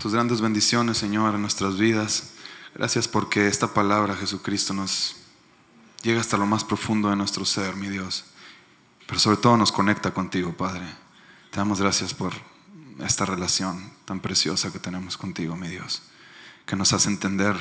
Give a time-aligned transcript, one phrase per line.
[0.00, 2.30] tus grandes bendiciones, Señor, en nuestras vidas.
[2.74, 5.16] Gracias porque esta palabra, Jesucristo, nos
[6.02, 8.24] llega hasta lo más profundo de nuestro ser, mi Dios.
[9.06, 10.86] Pero sobre todo nos conecta contigo, Padre.
[11.50, 12.32] Te damos gracias por
[13.00, 16.00] esta relación tan preciosa que tenemos contigo, mi Dios.
[16.64, 17.54] Que nos hace entender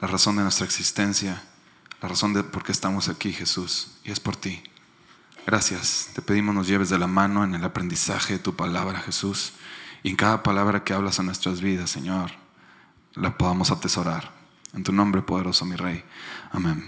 [0.00, 1.42] la razón de nuestra existencia,
[2.00, 3.88] la razón de por qué estamos aquí, Jesús.
[4.04, 4.62] Y es por ti.
[5.46, 6.08] Gracias.
[6.14, 9.52] Te pedimos nos lleves de la mano en el aprendizaje de tu palabra, Jesús.
[10.04, 12.30] Y en cada palabra que hablas a nuestras vidas, Señor,
[13.14, 14.30] la podamos atesorar.
[14.74, 16.04] En tu nombre poderoso, mi Rey.
[16.52, 16.86] Amén.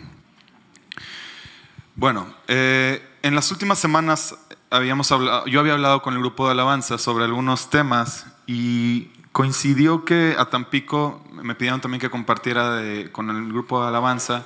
[1.94, 4.36] Bueno, eh, en las últimas semanas
[4.68, 10.36] habíamos yo había hablado con el grupo de alabanza sobre algunos temas y coincidió que
[10.38, 14.44] a Tampico me pidieron también que compartiera con el grupo de alabanza.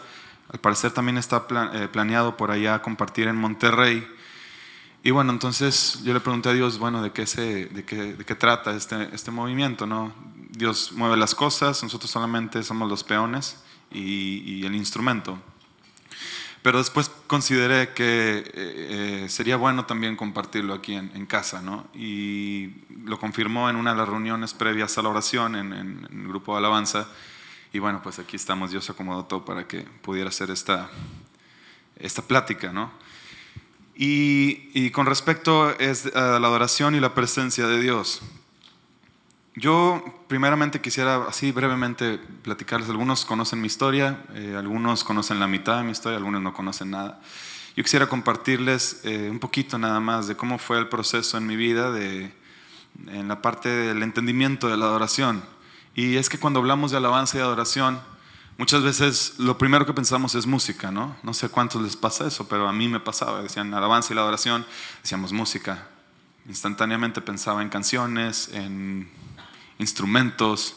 [0.52, 4.06] Al parecer también está eh, planeado por allá compartir en Monterrey.
[5.03, 8.25] Y bueno, entonces yo le pregunté a Dios, bueno, ¿de qué, se, de qué, de
[8.25, 9.87] qué trata este, este movimiento?
[9.87, 10.13] ¿no?
[10.51, 13.57] Dios mueve las cosas, nosotros solamente somos los peones
[13.91, 15.39] y, y el instrumento.
[16.62, 21.87] Pero después consideré que eh, eh, sería bueno también compartirlo aquí en, en, casa, ¿no?
[21.95, 26.20] Y lo confirmó en una de las reuniones previas a la oración en, en, en
[26.20, 27.09] el grupo de alabanza.
[27.73, 30.91] Y bueno, pues aquí estamos, Dios acomodó todo para que pudiera hacer esta,
[31.97, 32.91] esta plática, ¿no?
[34.03, 38.23] Y, y, con respecto es a la adoración y la presencia de Dios,
[39.55, 45.77] yo primeramente quisiera así brevemente platicarles, algunos conocen mi historia, eh, algunos conocen la mitad
[45.77, 47.20] de mi historia, algunos no conocen nada.
[47.77, 51.57] Yo quisiera compartirles eh, un poquito nada más de cómo fue el proceso en mi
[51.57, 52.33] vida de,
[53.09, 55.45] en la parte del entendimiento de la adoración.
[55.95, 58.01] Y es que cuando hablamos de alabanza y adoración,
[58.61, 61.16] Muchas veces lo primero que pensamos es música, ¿no?
[61.22, 63.41] No sé cuántos les pasa eso, pero a mí me pasaba.
[63.41, 64.67] Decían alabanza y la adoración,
[65.02, 65.89] decíamos música.
[66.47, 69.08] Instantáneamente pensaba en canciones, en
[69.78, 70.77] instrumentos.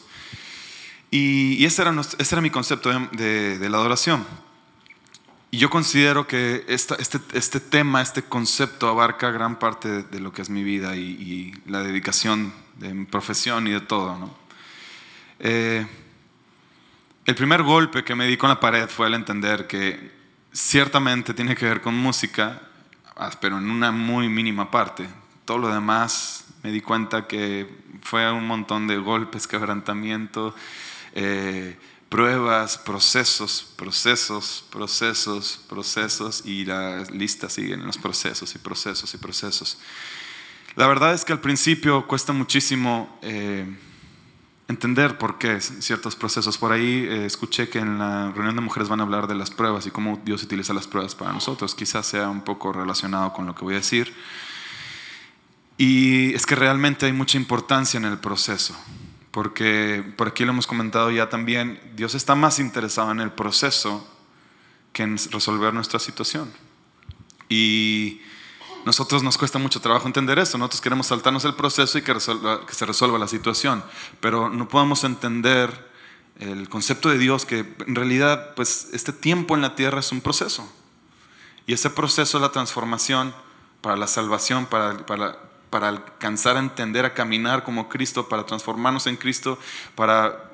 [1.10, 4.24] Y, y ese, era ese, era mi concepto de, de, de, la adoración.
[5.50, 10.20] Y yo considero que esta, este, este, tema, este concepto abarca gran parte de, de
[10.20, 14.16] lo que es mi vida y, y, la dedicación de mi profesión y de todo,
[14.16, 14.34] ¿no?
[15.38, 15.86] Eh,
[17.26, 20.12] el primer golpe que me di con la pared fue al entender que
[20.52, 22.60] ciertamente tiene que ver con música,
[23.16, 25.08] ah, pero en una muy mínima parte.
[25.46, 27.66] Todo lo demás me di cuenta que
[28.02, 30.54] fue un montón de golpes, quebrantamiento,
[31.14, 31.78] eh,
[32.10, 39.16] pruebas, procesos, procesos, procesos, procesos, y la lista sigue en los procesos y procesos y
[39.16, 39.78] procesos.
[40.76, 43.18] La verdad es que al principio cuesta muchísimo...
[43.22, 43.66] Eh,
[44.68, 46.58] entender por qué ciertos procesos.
[46.58, 49.50] Por ahí eh, escuché que en la reunión de mujeres van a hablar de las
[49.50, 51.74] pruebas y cómo Dios utiliza las pruebas para nosotros.
[51.74, 54.14] Quizás sea un poco relacionado con lo que voy a decir.
[55.76, 58.76] Y es que realmente hay mucha importancia en el proceso,
[59.32, 64.08] porque por aquí lo hemos comentado ya también, Dios está más interesado en el proceso
[64.92, 66.52] que en resolver nuestra situación.
[67.48, 68.20] Y
[68.84, 70.58] nosotros nos cuesta mucho trabajo entender eso.
[70.58, 73.82] Nosotros queremos saltarnos el proceso y que, se resuelva la situación,
[74.20, 75.92] pero no podemos entender
[76.38, 80.20] el concepto de Dios que en realidad pues este tiempo en la tierra es un
[80.20, 80.70] proceso.
[81.66, 83.34] Y ese proceso es la transformación
[83.80, 85.38] para la salvación, para, para,
[85.74, 89.58] para alcanzar a entender, a caminar como Cristo, para transformarnos en Cristo,
[89.96, 90.52] para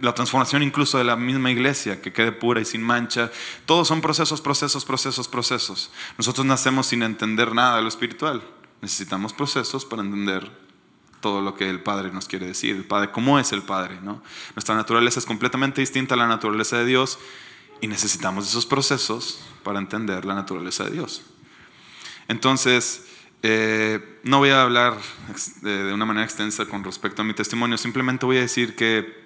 [0.00, 3.30] la transformación incluso de la misma iglesia, que quede pura y sin mancha.
[3.66, 5.90] Todos son procesos, procesos, procesos, procesos.
[6.16, 8.42] Nosotros nacemos sin entender nada de lo espiritual.
[8.80, 10.50] Necesitamos procesos para entender
[11.20, 13.98] todo lo que el Padre nos quiere decir, el Padre, cómo es el Padre.
[14.00, 14.22] ¿no?
[14.56, 17.18] Nuestra naturaleza es completamente distinta a la naturaleza de Dios
[17.82, 21.20] y necesitamos esos procesos para entender la naturaleza de Dios.
[22.26, 23.11] Entonces,
[23.42, 24.96] eh, no voy a hablar
[25.62, 29.20] de, una manera extensa con respecto a mi testimonio, simplemente voy a decir que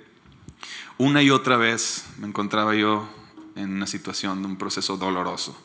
[0.97, 3.09] una y otra vez me encontraba yo
[3.57, 5.63] en una situación de un proceso doloroso.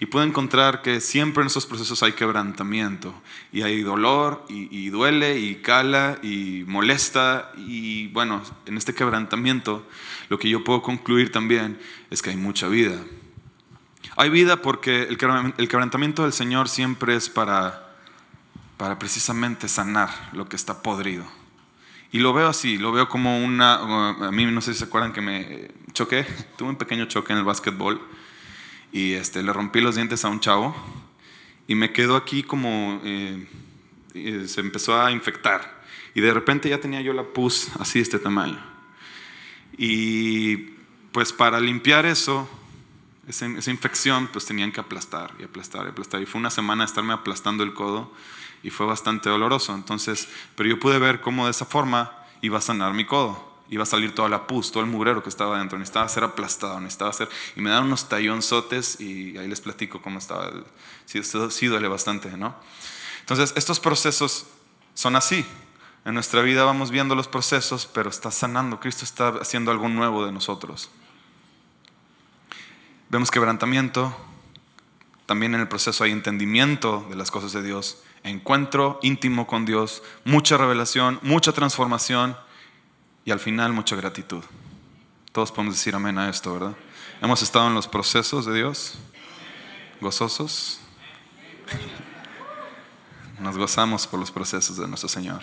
[0.00, 3.14] Y puedo encontrar que siempre en esos procesos hay quebrantamiento
[3.52, 7.50] y hay dolor y, y, duele y cala y molesta.
[7.56, 9.86] Y bueno, en este quebrantamiento
[10.28, 11.80] lo que yo puedo concluir también
[12.10, 13.00] es que hay mucha vida.
[14.16, 17.81] Hay vida porque el quebrantamiento del Señor siempre es para
[18.82, 21.24] para precisamente sanar lo que está podrido.
[22.10, 23.74] Y lo veo así, lo veo como una...
[23.76, 26.24] A mí no sé si se acuerdan que me choqué,
[26.58, 28.04] tuve un pequeño choque en el básquetbol
[28.90, 30.74] y este, le rompí los dientes a un chavo
[31.68, 33.00] y me quedó aquí como...
[33.04, 33.46] Eh,
[34.48, 38.18] se empezó a infectar y de repente ya tenía yo la pus así de este
[38.18, 38.58] tamaño.
[39.78, 40.56] Y
[41.12, 42.50] pues para limpiar eso,
[43.28, 46.20] esa, esa infección, pues tenían que aplastar y aplastar y aplastar.
[46.20, 48.10] Y fue una semana de estarme aplastando el codo
[48.62, 49.74] y fue bastante doloroso.
[49.74, 53.52] Entonces, pero yo pude ver cómo de esa forma iba a sanar mi codo.
[53.68, 55.78] Iba a salir toda la pus, todo el mugrero que estaba dentro.
[55.78, 57.28] Necesitaba ser aplastado, necesitaba ser...
[57.56, 60.48] Y me daban unos tallonzotes y ahí les platico cómo estaba.
[60.48, 60.64] El,
[61.06, 62.54] sí, sí duele bastante, ¿no?
[63.20, 64.46] Entonces, estos procesos
[64.94, 65.46] son así.
[66.04, 68.78] En nuestra vida vamos viendo los procesos, pero está sanando.
[68.78, 70.90] Cristo está haciendo algo nuevo de nosotros.
[73.08, 74.14] Vemos quebrantamiento.
[75.26, 78.02] También en el proceso hay entendimiento de las cosas de Dios.
[78.24, 80.02] Encuentro íntimo con Dios.
[80.24, 82.36] Mucha revelación, mucha transformación.
[83.24, 84.42] Y al final mucha gratitud.
[85.32, 86.74] Todos podemos decir amén a esto, ¿verdad?
[87.20, 88.98] Hemos estado en los procesos de Dios.
[90.00, 90.80] Gozosos.
[93.38, 95.42] Nos gozamos por los procesos de nuestro Señor.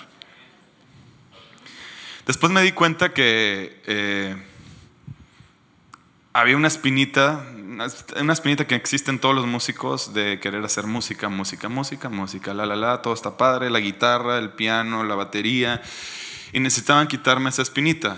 [2.26, 4.36] Después me di cuenta que eh,
[6.34, 7.46] había una espinita,
[8.20, 12.54] una espinita que existe en todos los músicos de querer hacer música, música, música, música,
[12.54, 15.82] la, la, la, todo está padre, la guitarra, el piano, la batería,
[16.54, 18.18] y necesitaban quitarme esa espinita.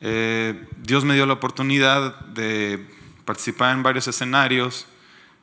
[0.00, 2.86] Eh, Dios me dio la oportunidad de
[3.24, 4.86] participar en varios escenarios,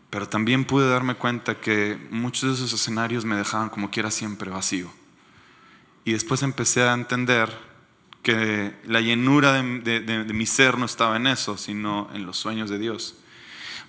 [0.09, 4.49] pero también pude darme cuenta que muchos de esos escenarios me dejaban como quiera siempre
[4.49, 4.91] vacío.
[6.05, 7.49] Y después empecé a entender
[8.23, 12.79] que la llenura de, mi ser no estaba en eso, sino en los sueños de
[12.79, 13.15] Dios.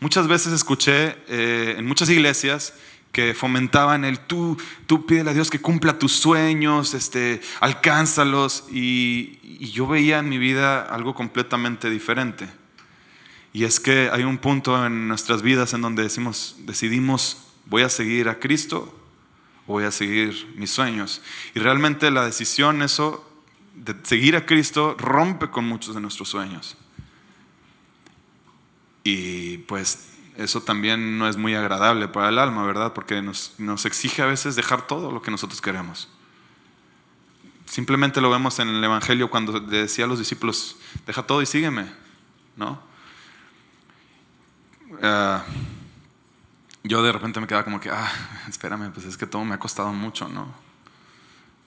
[0.00, 2.74] Muchas veces escuché eh, en muchas iglesias
[3.12, 9.38] que fomentaban el tú, tú pídele a Dios que cumpla tus sueños, este, alcánzalos, y,
[9.42, 12.48] y yo veía en mi vida algo completamente diferente.
[13.52, 17.88] Y es que hay un punto en nuestras vidas en donde decimos, decidimos, voy a
[17.88, 19.00] seguir a Cristo
[19.66, 21.22] voy a seguir mis sueños.
[21.54, 23.24] Y realmente la decisión, eso
[23.74, 26.76] de seguir a Cristo rompe con muchos de nuestros sueños.
[29.02, 32.92] Y pues eso también no es muy agradable para el alma, ¿verdad?
[32.92, 36.08] Porque nos, nos exige a veces dejar todo lo que nosotros queremos.
[37.66, 41.90] Simplemente lo vemos en el Evangelio cuando decía a los discípulos, deja todo y sígueme,
[42.56, 42.80] ¿no?
[45.02, 45.44] Ah,
[46.82, 48.12] yo de repente me quedaba como que, ah,
[48.48, 50.52] espérame, pues es que todo me ha costado mucho, ¿no?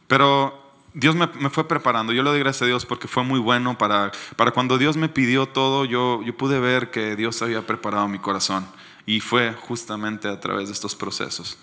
[0.08, 0.67] Pero
[0.98, 2.12] Dios me, fue preparando.
[2.12, 5.10] Yo le doy gracias a Dios porque fue muy bueno para, para cuando Dios me
[5.10, 8.66] pidió todo, yo, yo pude ver que Dios había preparado mi corazón.
[9.06, 11.60] Y fue justamente a través de estos procesos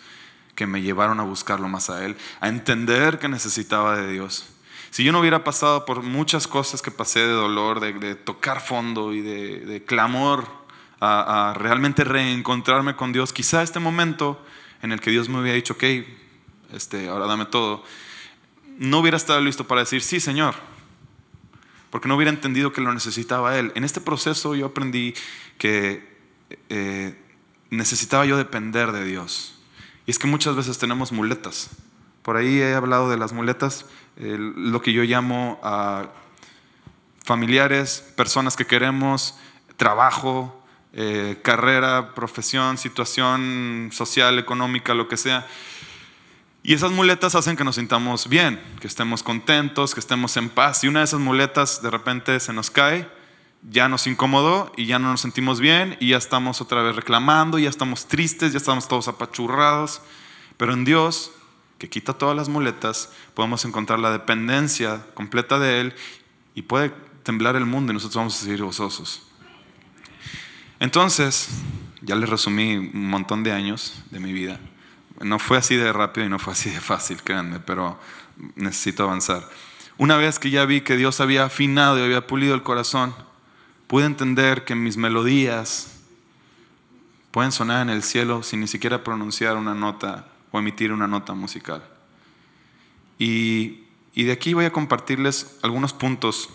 [0.54, 4.46] que me llevaron a buscarlo más a Él, a entender que necesitaba de Dios.
[4.90, 9.12] Si yo no hubiera pasado por muchas cosas que pasé de dolor, de, tocar fondo
[9.12, 10.46] y de, clamor,
[11.00, 14.40] a, realmente reencontrarme con Dios, quizá este momento
[14.80, 15.82] en el que Dios me había dicho, ok,
[16.72, 17.82] este, ahora dame todo,
[18.78, 20.54] no hubiera estado listo para decir, sí, Señor,
[21.90, 23.72] porque no hubiera entendido que lo necesitaba Él.
[23.74, 25.14] En este proceso yo aprendí
[25.58, 26.16] que
[26.68, 27.16] eh,
[27.70, 29.54] necesitaba yo depender de Dios.
[30.06, 31.70] Y es que muchas veces tenemos muletas.
[32.22, 33.86] Por ahí he hablado de las muletas,
[34.16, 36.10] lo que yo llamo a
[37.24, 39.34] familiares, personas que queremos,
[39.76, 40.62] trabajo,
[40.92, 45.46] eh, carrera, profesión, situación social, económica, lo que sea.
[46.66, 50.82] Y esas muletas hacen que nos sintamos bien, que estemos contentos, que estemos en paz.
[50.82, 53.06] Y una de esas muletas de repente se nos cae,
[53.70, 57.58] ya nos incomodó y ya no nos sentimos bien y ya estamos otra vez reclamando,
[57.58, 60.00] ya estamos tristes, ya estamos todos apachurrados.
[60.56, 61.32] Pero en Dios,
[61.76, 65.94] que quita todas las muletas, podemos encontrar la dependencia completa de Él
[66.54, 66.94] y puede
[67.24, 69.26] temblar el mundo y nosotros vamos a seguir gozosos.
[70.80, 71.50] Entonces,
[72.00, 74.58] ya les resumí un montón de años de mi vida.
[75.20, 77.98] No fue así de rápido y no fue así de fácil, créanme, pero
[78.56, 79.48] necesito avanzar.
[79.96, 83.14] Una vez que ya vi que Dios había afinado y había pulido el corazón,
[83.86, 86.00] pude entender que mis melodías
[87.30, 91.34] pueden sonar en el cielo sin ni siquiera pronunciar una nota o emitir una nota
[91.34, 91.82] musical.
[93.18, 96.50] Y, y de aquí voy a compartirles algunos puntos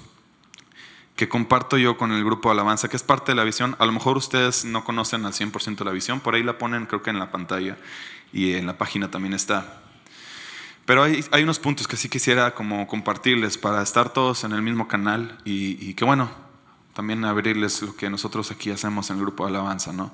[1.19, 3.75] que comparto yo con el grupo alabanza, que es parte de la visión.
[3.79, 7.03] A lo mejor ustedes no conocen al 100% la visión, por ahí la ponen creo
[7.03, 7.75] que en la pantalla
[8.31, 9.81] y en la página también está.
[10.85, 14.87] Pero hay, unos puntos que sí quisiera como compartirles para estar todos en el mismo
[14.87, 16.31] canal y, que bueno,
[16.93, 20.13] también abrirles lo que nosotros aquí hacemos en el grupo de alabanza, ¿no?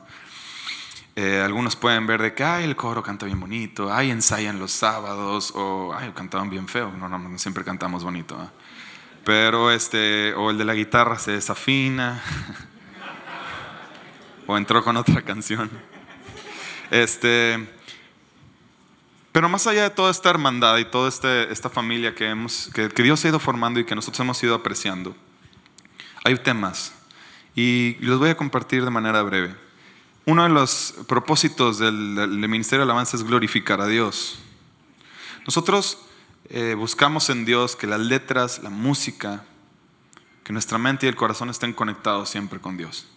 [1.15, 4.71] Eh, algunos pueden ver de que, ay, el coro canta bien bonito, ay, ensayan los
[4.71, 6.91] sábados, o, ay, cantaban bien feo.
[6.97, 8.35] No, no, siempre cantamos bonito.
[9.25, 12.21] Pero este, o el de la guitarra se desafina,
[14.47, 15.69] o entró con otra canción.
[16.91, 17.67] Este,
[19.31, 22.87] pero más allá de toda esta hermandad y toda este, esta familia que, hemos, que,
[22.87, 25.15] Dios ha ido formando y que nosotros hemos ido apreciando,
[26.23, 26.93] hay temas
[27.55, 29.55] y los voy a compartir de manera breve.
[30.25, 34.37] Uno de los propósitos del, del Ministerio de Alabanza es glorificar a Dios.
[35.45, 36.04] Nosotros
[36.49, 39.43] eh, buscamos en Dios que las letras, la música,
[40.43, 43.07] que nuestra mente y el corazón estén conectados siempre con Dios.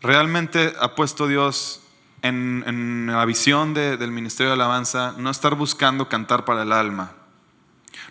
[0.00, 1.82] Realmente ha puesto Dios
[2.22, 7.12] en, la visión del Ministerio de Alabanza no estar buscando cantar para el alma,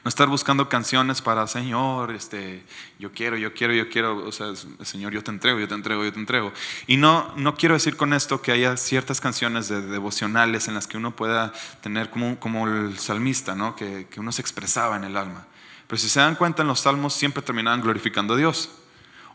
[0.03, 2.63] no estar buscando canciones para Señor, este,
[2.99, 6.03] yo quiero, yo quiero, yo quiero, o sea, Señor, yo te entrego, yo te entrego,
[6.03, 6.53] yo te entrego.
[6.85, 10.87] Y no, no quiero decir con esto que haya ciertas canciones de, devocionales en las
[10.87, 13.75] que uno pueda tener como, como el salmista, ¿no?
[13.75, 15.47] que, que uno se expresaba en el alma.
[15.87, 18.71] Pero si se dan cuenta, en los salmos siempre terminaban glorificando a Dios.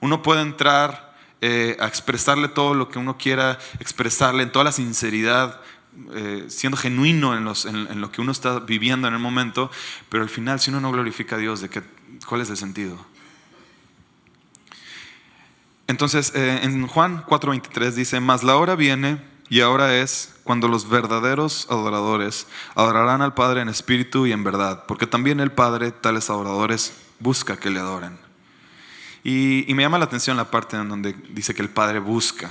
[0.01, 1.13] Uno puede entrar
[1.45, 5.61] eh, a expresarle todo lo que uno quiera expresarle, en toda la sinceridad,
[6.15, 9.71] eh, siendo genuino en, lo que uno está viviendo en el momento,
[10.09, 11.83] pero al final, si uno no glorifica a Dios, ¿de qué,
[12.27, 13.05] ¿cuál es el sentido?
[15.87, 20.89] Entonces, eh, en Juan 4:23 dice, mas la hora viene y ahora es cuando los
[20.89, 26.31] verdaderos adoradores adorarán al Padre en espíritu y en verdad, porque también el Padre, tales
[26.31, 28.19] adoradores, busca que le adoren.
[29.25, 32.51] Y, me llama la atención la parte en donde dice que el Padre busca.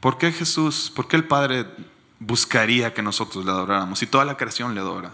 [0.00, 1.66] ¿Por qué Jesús, por qué el Padre
[2.18, 5.12] buscaría que nosotros le adoráramos y toda la creación le adora?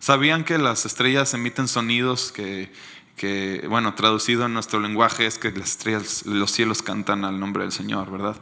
[0.00, 2.72] ¿Sabían que las estrellas emiten sonidos que,
[3.16, 7.62] que, bueno, traducido en nuestro lenguaje es que las estrellas, los cielos cantan al nombre
[7.62, 8.36] del Señor, ¿verdad?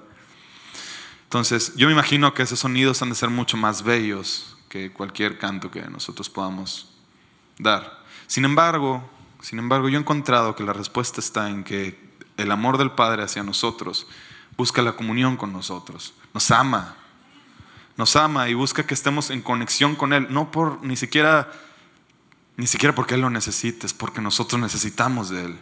[1.25, 5.39] Entonces, yo me imagino que esos sonidos han de ser mucho más bellos que cualquier
[5.39, 6.93] canto que nosotros podamos
[7.59, 8.03] dar.
[8.27, 9.09] Sin embargo,
[9.41, 12.03] sin embargo, yo he encontrado que la respuesta está en que
[12.37, 14.07] el amor del Padre hacia nosotros
[14.57, 16.97] busca la comunión con nosotros, nos ama,
[17.97, 21.51] nos ama y busca que estemos en conexión con Él, no por ni siquiera,
[22.57, 25.59] ni siquiera porque Él lo necesite, es porque nosotros necesitamos de Él.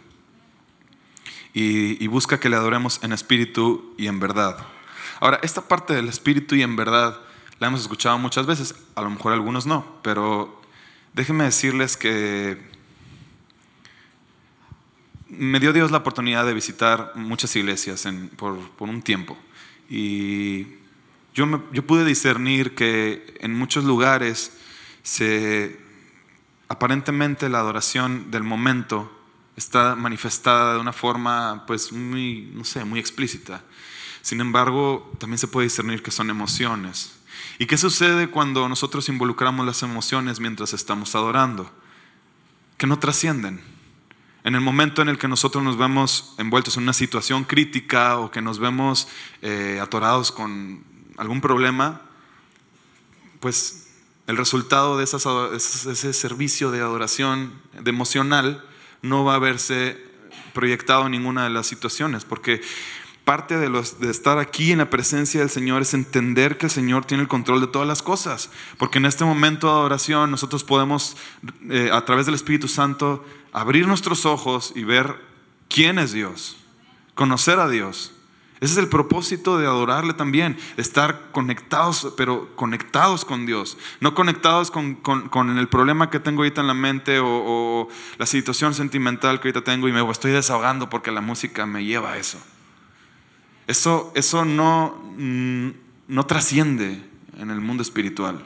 [1.55, 4.57] Y, y busca que le adoremos en espíritu y en verdad.
[5.19, 7.19] Ahora, esta parte del espíritu y en verdad
[7.59, 10.61] la hemos escuchado muchas veces, a lo mejor algunos no, pero
[11.13, 12.72] déjenme decirles que
[15.37, 19.37] me dio Dios la oportunidad de visitar muchas iglesias por, un tiempo.
[19.89, 20.67] Y
[21.33, 24.57] yo, yo pude discernir que en muchos lugares
[25.03, 25.79] se,
[26.67, 29.11] aparentemente la adoración del momento
[29.55, 33.63] está manifestada de una forma pues muy, no sé, muy explícita.
[34.21, 37.13] Sin embargo, también se puede discernir que son emociones.
[37.59, 41.69] ¿Y qué sucede cuando nosotros involucramos las emociones mientras estamos adorando?
[42.77, 43.61] Que no trascienden.
[44.43, 48.29] En el momento en el que nosotros nos vemos envueltos en una situación crítica o
[48.29, 49.07] que nos vemos
[49.41, 50.83] eh, atorados con
[51.17, 52.01] algún problema,
[53.39, 53.87] pues
[54.27, 58.65] el resultado de ese servicio de adoración de emocional
[59.01, 59.97] no va a verse
[60.53, 62.61] proyectado en ninguna de las situaciones, porque
[63.25, 66.71] Parte de, los, de, estar aquí en la presencia del Señor es entender que el
[66.71, 68.49] Señor tiene el control de todas las cosas.
[68.77, 71.15] Porque en este momento de adoración nosotros podemos,
[71.69, 75.15] eh, a través del Espíritu Santo, abrir nuestros ojos y ver
[75.69, 76.57] quién es Dios,
[77.15, 78.11] conocer a Dios.
[78.59, 84.71] Ese es el propósito de adorarle también, estar conectados, pero conectados con Dios, no conectados
[84.71, 89.49] con, el problema que tengo ahorita en la mente o, o la situación sentimental que
[89.49, 92.37] ahorita tengo y me estoy desahogando porque la música me lleva a eso.
[93.67, 95.69] Eso, eso no, mm,
[96.07, 97.01] no trasciende
[97.37, 98.43] en el mundo espiritual.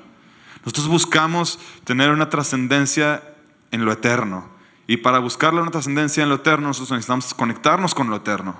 [0.64, 3.24] Nosotros buscamos tener una trascendencia
[3.72, 4.50] en lo eterno.
[4.86, 8.60] Y para buscarle una trascendencia en lo eterno, nosotros necesitamos conectarnos con lo eterno.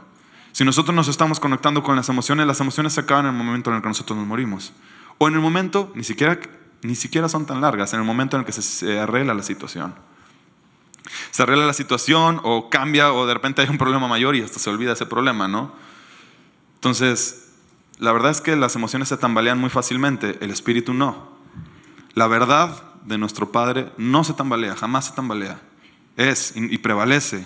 [0.52, 3.70] Si nosotros nos estamos conectando con las emociones, las emociones se acaban en el momento
[3.70, 4.74] en el que nosotros nos morimos.
[5.18, 6.40] O en el momento, ni siquiera,
[6.82, 9.94] ni siquiera son tan largas, en el momento en el que se arregla la situación.
[11.32, 14.60] Se arregla la situación o cambia o de repente hay un problema mayor y hasta
[14.60, 15.72] se olvida ese problema, ¿no?
[16.88, 17.50] Entonces,
[18.00, 21.32] la verdad es que las emociones se tambalean muy fácilmente, el espíritu no.
[22.14, 25.60] La verdad de nuestro Padre no se tambalea, jamás se tambalea.
[26.16, 27.46] Es y, prevalece.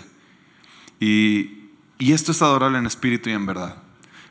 [1.00, 1.58] Y,
[1.98, 3.82] esto es adorable en espíritu y en verdad.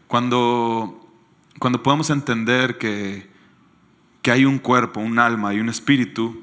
[0.07, 1.05] Cuando,
[1.59, 3.29] cuando podemos entender que,
[4.21, 6.41] que hay un cuerpo, un alma y un espíritu,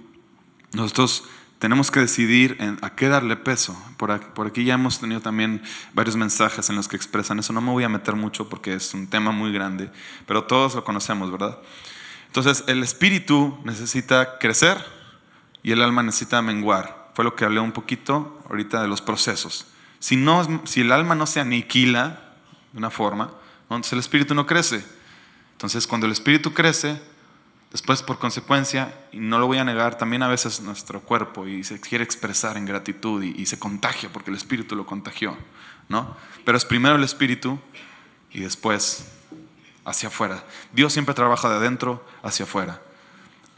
[0.75, 1.25] nosotros
[1.58, 3.76] tenemos que decidir a qué darle peso.
[3.96, 4.12] Por
[4.46, 5.62] aquí, ya hemos tenido también
[5.92, 7.52] varios mensajes en los que expresan eso.
[7.52, 9.90] No me voy a meter mucho porque es un tema muy grande,
[10.26, 11.58] pero todos lo conocemos, ¿verdad?
[12.26, 14.78] Entonces, el espíritu necesita crecer
[15.62, 17.10] y el alma necesita menguar.
[17.14, 19.66] Fue lo que hablé un poquito ahorita de los procesos.
[19.98, 22.20] Si, no, si el alma no se aniquila
[22.72, 23.30] de una forma,
[23.62, 24.84] entonces el espíritu no crece.
[25.52, 27.02] Entonces, cuando el espíritu crece,
[27.70, 31.64] Después, por consecuencia, y no lo voy a negar, también a veces nuestro cuerpo y
[31.64, 35.37] se quiere expresar en gratitud y, se contagia porque el Espíritu lo contagió,
[35.88, 36.16] ¿no?
[36.46, 37.58] Pero es primero el Espíritu
[38.30, 39.06] y después
[39.84, 40.44] hacia afuera.
[40.72, 42.80] Dios siempre trabaja de adentro hacia afuera.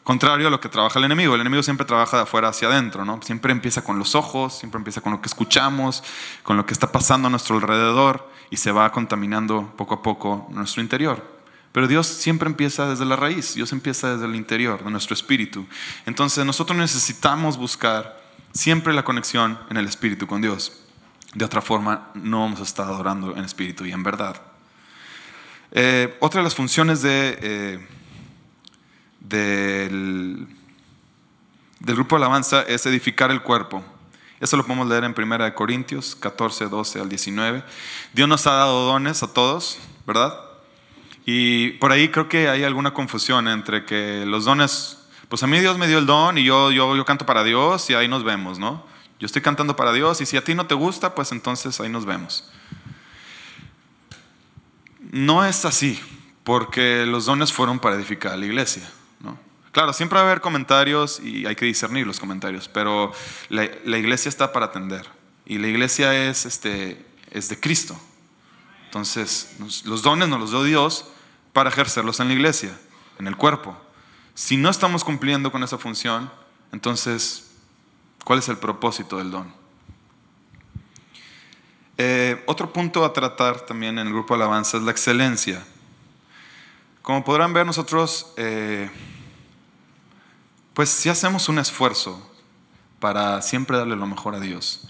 [0.02, 1.37] Contrario a lo que trabaja el enemigo.
[1.37, 3.21] El enemigo siempre trabaja de afuera hacia adentro, ¿no?
[3.23, 6.02] Siempre empieza con los ojos, siempre empieza con lo que escuchamos,
[6.43, 10.49] con lo que está pasando a nuestro alrededor y se va contaminando poco a poco
[10.50, 11.40] nuestro interior.
[11.73, 15.67] Pero Dios siempre empieza desde la raíz, Dios empieza desde el interior de nuestro espíritu.
[16.05, 18.21] Entonces nosotros necesitamos buscar
[18.53, 20.73] siempre la conexión en el espíritu con Dios.
[21.35, 24.41] De otra forma, no vamos a estar adorando en espíritu y en verdad.
[25.71, 27.79] Eh, otra de las funciones eh,
[29.21, 30.49] del,
[31.79, 33.85] del, grupo de alabanza es edificar el cuerpo.
[34.41, 37.62] Eso lo podemos leer en 1 Corintios 14, 12 al 19.
[38.12, 40.50] Dios nos ha dado dones a todos, ¿verdad?
[41.27, 44.99] Y por ahí creo que hay alguna confusión entre que los dones,
[45.29, 47.95] pues a mí Dios me dio el don y yo, yo, canto para Dios y
[47.95, 48.85] ahí nos vemos, ¿no?
[49.19, 51.91] Yo estoy cantando para Dios y si a ti no te gusta, pues entonces ahí
[51.91, 52.50] nos vemos.
[55.11, 56.00] No es así,
[56.43, 58.91] porque los dones fueron para edificar la iglesia.
[59.21, 59.39] ¿no?
[59.73, 63.12] Claro, siempre va a haber comentarios y hay que discernir los comentarios, pero
[63.50, 65.07] la, la iglesia está para atender
[65.50, 68.00] y la iglesia es, este, es de Cristo.
[68.91, 69.55] Entonces,
[69.85, 71.05] los dones nos los dio Dios
[71.53, 72.77] para ejercerlos en la iglesia,
[73.21, 73.81] en el cuerpo.
[74.35, 76.29] Si no estamos cumpliendo con esa función,
[76.73, 77.53] entonces,
[78.25, 79.55] ¿cuál es el propósito del don?
[81.99, 85.65] Eh, otro punto a tratar también en el grupo alabanza es la excelencia.
[87.01, 88.91] Como podrán ver nosotros, eh,
[90.75, 92.29] pues si hacemos un esfuerzo
[92.99, 94.81] para siempre darle lo mejor a Dios.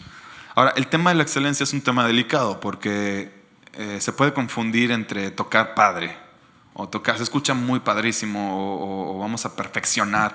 [0.54, 3.39] Ahora, el tema de la excelencia es un tema delicado porque
[3.74, 6.16] eh, se puede confundir entre tocar padre
[6.74, 10.34] o tocar, se escucha muy padrísimo o, vamos a perfeccionar.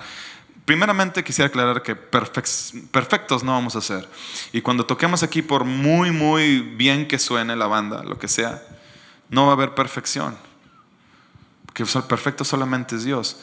[0.64, 4.08] Primeramente quisiera aclarar que perfectos no vamos a ser.
[4.52, 8.62] Y cuando toquemos aquí, por muy, muy bien que suene la banda, lo que sea,
[9.28, 10.36] no va a haber perfección.
[11.66, 13.38] Porque perfecto solamente es Dios.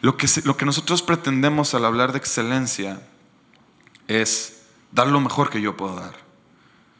[0.00, 3.00] Lo que, lo que nosotros pretendemos al hablar de excelencia
[4.06, 4.62] es
[4.92, 6.14] dar lo mejor que yo puedo dar.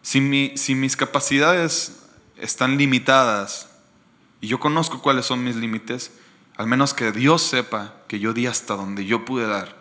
[0.02, 2.03] Si, mi, si mis capacidades
[2.44, 3.68] están limitadas
[4.40, 6.12] y yo conozco cuáles son mis límites,
[6.56, 9.76] al menos que Dios sepa que yo di hasta donde yo pude dar.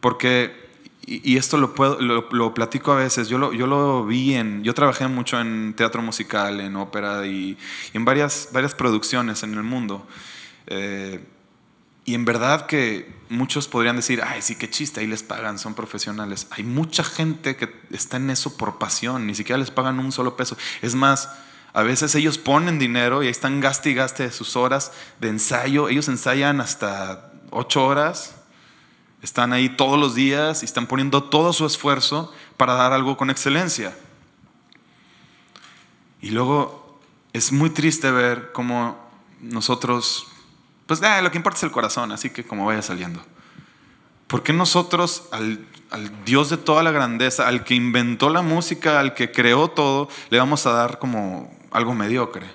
[0.00, 0.68] Porque,
[1.06, 4.74] y, esto lo, puedo, lo, platico a veces, yo lo, yo lo vi en, yo
[4.74, 7.56] trabajé mucho en teatro musical, en ópera y,
[7.92, 10.06] en varias, varias producciones en el mundo.
[10.66, 11.24] Eh,
[12.04, 15.74] y en verdad que muchos podrían decir, ay, sí, qué chiste, ahí les pagan, son
[15.74, 16.48] profesionales.
[16.50, 20.36] Hay mucha gente que está en eso por pasión, ni siquiera les pagan un solo
[20.36, 20.56] peso.
[20.82, 21.28] Es más,
[21.76, 25.90] a veces ellos ponen dinero y están gaste y gaste de sus horas de ensayo.
[25.90, 28.34] Ellos ensayan hasta ocho horas,
[29.20, 33.28] están ahí todos los días y están poniendo todo su esfuerzo para dar algo con
[33.28, 33.94] excelencia.
[36.22, 36.98] Y luego
[37.34, 38.98] es muy triste ver cómo
[39.42, 40.28] nosotros,
[40.86, 43.22] pues ah, lo que importa es el corazón, así que como vaya saliendo.
[44.26, 45.66] ¿Por qué nosotros al,
[46.24, 50.38] Dios de toda la grandeza, al que inventó la música, al que creó todo, le
[50.38, 52.46] vamos a dar como algo mediocre.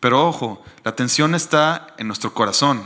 [0.00, 2.84] Pero ojo, la atención está en nuestro corazón,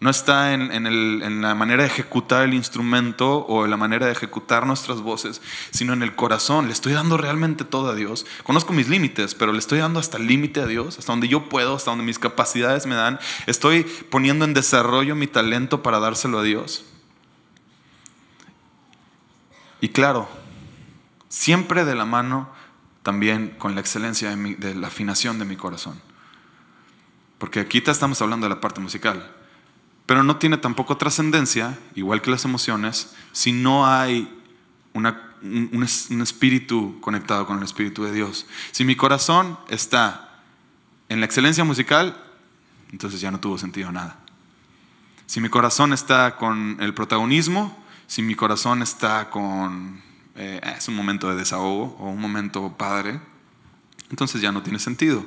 [0.00, 4.64] no está en, la manera de ejecutar el instrumento o en la manera de ejecutar
[4.64, 6.66] nuestras voces, sino en el corazón.
[6.66, 8.24] Le estoy dando realmente todo a Dios.
[8.44, 11.48] Conozco mis límites, pero le estoy dando hasta el límite a Dios, hasta donde yo
[11.48, 13.18] puedo, hasta donde mis capacidades me dan.
[13.46, 16.84] Estoy poniendo en desarrollo mi talento para dárselo a Dios.
[19.80, 20.28] Y claro,
[21.28, 22.48] siempre de la mano
[23.02, 26.00] también con la excelencia de, la afinación de mi corazón.
[27.38, 29.34] Porque aquí estamos hablando de la parte musical,
[30.08, 34.26] pero no tiene tampoco trascendencia, igual que las emociones, si no hay
[34.94, 35.82] un,
[36.22, 38.46] espíritu conectado con el espíritu de Dios.
[38.72, 40.40] Si mi corazón está
[41.10, 42.16] en la excelencia musical,
[42.90, 44.18] entonces ya no tuvo sentido nada.
[45.26, 50.00] Si mi corazón está con el protagonismo, si mi corazón está con
[50.36, 53.20] eh, es un momento de desahogo o un momento padre,
[54.08, 55.22] entonces ya no tiene sentido.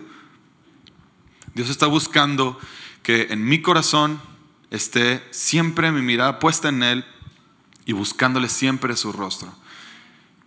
[1.53, 2.57] Dios está buscando
[3.03, 4.30] que en mi corazón
[4.71, 7.05] esté siempre mi mirada puesta en Él
[7.85, 9.53] y buscándole siempre su rostro.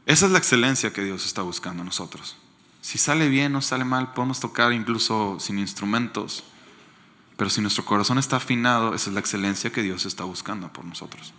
[0.07, 2.37] Esa es la excelencia que Dios está buscando en nosotros.
[2.81, 6.45] Si sale bien o sale mal, podemos tocar incluso sin instrumentos,
[7.37, 10.85] pero si nuestro corazón está afinado, esa es la excelencia que Dios está buscando por
[10.85, 11.33] nosotros.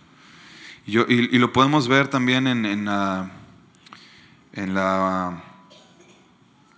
[0.86, 3.30] Y, lo podemos ver también en, la,
[4.52, 5.42] en, la,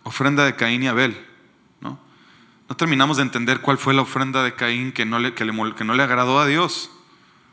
[0.03, 1.28] ofrenda de Caín y Abel.
[2.69, 2.77] ¿No?
[2.77, 5.45] terminamos de entender cuál fue la ofrenda de Caín que no le, que
[5.77, 6.91] que no le agradó a Dios.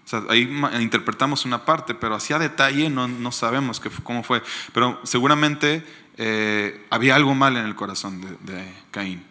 [0.06, 0.42] O sea, ahí
[0.80, 4.44] interpretamos una parte, pero así a detalle no, no sabemos qué, cómo fue.
[4.72, 5.86] Pero seguramente
[6.18, 9.26] eh, había algo mal en el corazón de, de Caín,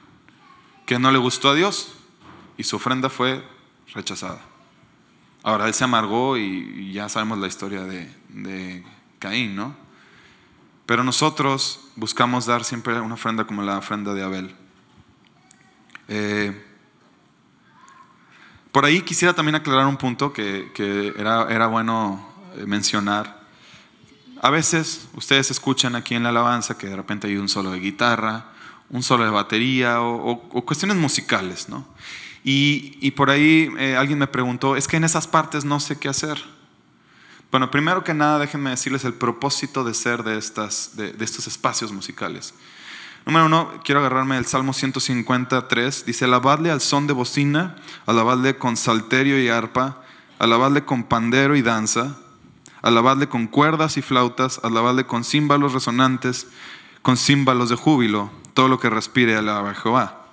[0.86, 1.94] que no le gustó a Dios
[2.56, 3.44] y su ofrenda fue
[3.94, 4.40] rechazada.
[5.44, 8.82] Ahora, él se amargó y, ya sabemos la historia de,
[9.18, 9.76] Caín, ¿no?
[10.86, 14.54] Pero nosotros buscamos dar siempre una ofrenda como la ofrenda de Abel.
[16.08, 16.64] Eh,
[18.72, 23.44] por ahí quisiera también aclarar un punto que, era, bueno eh, mencionar.
[24.42, 27.80] A veces ustedes escuchan aquí en la alabanza que de repente hay un solo de
[27.80, 28.46] guitarra,
[28.90, 31.86] un solo de batería o, cuestiones musicales, ¿no?
[32.42, 36.08] Y, por ahí eh, alguien me preguntó, es que en esas partes no sé qué
[36.08, 36.44] hacer.
[37.54, 42.52] Bueno, primero que nada, déjenme decirles el propósito de ser de, estos espacios musicales.
[43.26, 46.04] Número uno, quiero agarrarme del Salmo 153.
[46.04, 50.02] Dice, alabadle al son de bocina, alabadle con salterio y arpa,
[50.38, 52.18] alabadle con pandero y danza,
[52.82, 56.48] alabadle con cuerdas y flautas, alabadle con címbalos resonantes,
[57.00, 60.26] con címbalos de júbilo, todo lo que respire alaba a Jehová.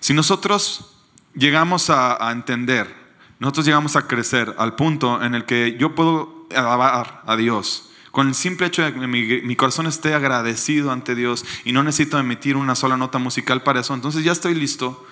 [0.00, 0.96] Si nosotros
[1.34, 2.94] llegamos a, entender,
[3.40, 7.90] nosotros llegamos a crecer al punto en el que yo puedo alabar a Dios.
[8.16, 12.18] Con el simple hecho de que mi, corazón esté agradecido ante Dios y no necesito
[12.18, 15.06] emitir una sola nota musical para eso, entonces ya estoy listo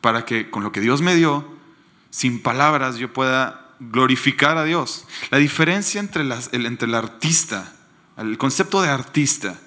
[0.00, 1.46] para que con lo que Dios me dio,
[2.10, 5.06] sin palabras, yo pueda glorificar a Dios.
[5.30, 7.76] La diferencia entre, el, entre el artista,
[8.16, 9.60] el concepto de artista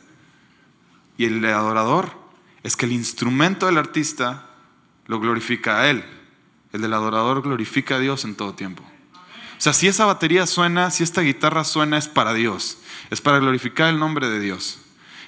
[1.18, 2.12] y el adorador
[2.62, 4.50] es que el instrumento del artista
[5.08, 6.04] lo glorifica a Él.
[6.74, 8.84] El del adorador glorifica a Dios en todo tiempo.
[9.62, 12.80] Sea, si esa batería suena, si esta guitarra suena, es para Dios.
[13.12, 14.80] Es para glorificar el nombre de Dios.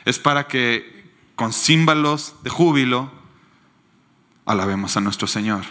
[0.06, 3.12] Es para que con címbalos de júbilo
[4.48, 5.66] alabemos a nuestro Señor.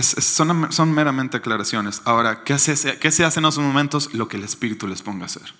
[0.00, 2.02] son, meramente aclaraciones.
[2.04, 4.12] Ahora, ¿qué, hace, ¿qué se hace en esos momentos?
[4.12, 5.54] Lo que el Espíritu les ponga a hacer.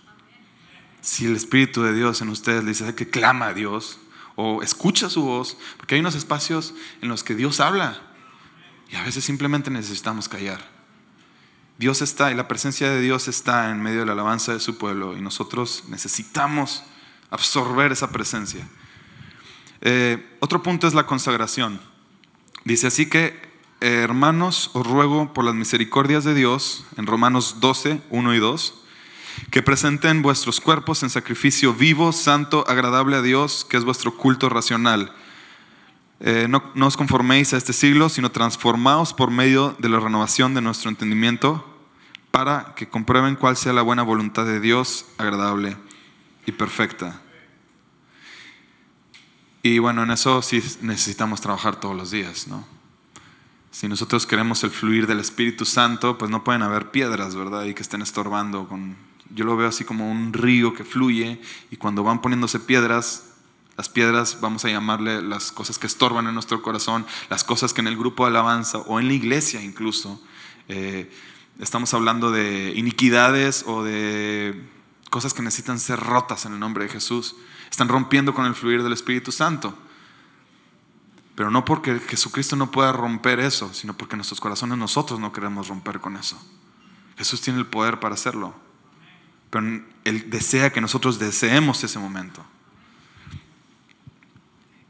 [1.03, 4.01] Si el Espíritu de Dios en ustedes les dice que clama a Dios,
[4.35, 8.11] o escucha su voz, porque hay unos espacios en los que Dios habla
[8.91, 10.75] y a veces simplemente necesitamos callar.
[11.79, 14.79] Dios está y la presencia de Dios está en medio de la alabanza de su
[14.79, 16.85] pueblo y nosotros necesitamos
[17.31, 18.69] absorber esa presencia.
[19.81, 21.81] Eh, otro punto es la consagración.
[22.65, 23.41] Dice así que,
[23.81, 28.75] eh, hermanos, os ruego por las misericordias de Dios, en Romanos 12, 1 y 2,
[29.51, 34.49] que presenten vuestros cuerpos en sacrificio vivo, santo, agradable a Dios, que es vuestro culto
[34.49, 35.13] racional.
[36.21, 40.55] Eh, no, no, os conforméis a este siglo, sino transformaos por medio de la renovación
[40.55, 41.65] de nuestro entendimiento,
[42.31, 45.77] para que comprueben cuál sea la buena voluntad de Dios, agradable
[46.47, 47.21] y perfecta.
[49.63, 52.67] Y bueno, en eso sí necesitamos trabajar todos los días, ¿no?
[53.71, 57.65] Si nosotros queremos el fluir del Espíritu Santo, pues no pueden haber piedras, ¿verdad?
[57.65, 58.97] Y que estén estorbando con
[59.35, 63.34] yo lo veo así como un río que fluye y cuando van poniéndose piedras,
[63.77, 67.81] las piedras vamos a llamarle las cosas que estorban en nuestro corazón, las cosas que
[67.81, 70.21] en el grupo de alabanza o en la iglesia incluso,
[70.69, 71.11] eh,
[71.59, 74.69] estamos hablando de iniquidades o de
[75.11, 77.37] cosas que necesitan ser rotas en el nombre de Jesús.
[77.71, 79.77] Están rompiendo con el fluir del Espíritu Santo.
[81.35, 85.69] Pero no porque Jesucristo no pueda romper eso, sino porque nuestros corazones nosotros no queremos
[85.69, 86.41] romper con eso.
[87.17, 88.55] Jesús tiene el poder para hacerlo
[89.55, 92.45] pero Él desea que nosotros deseemos ese momento.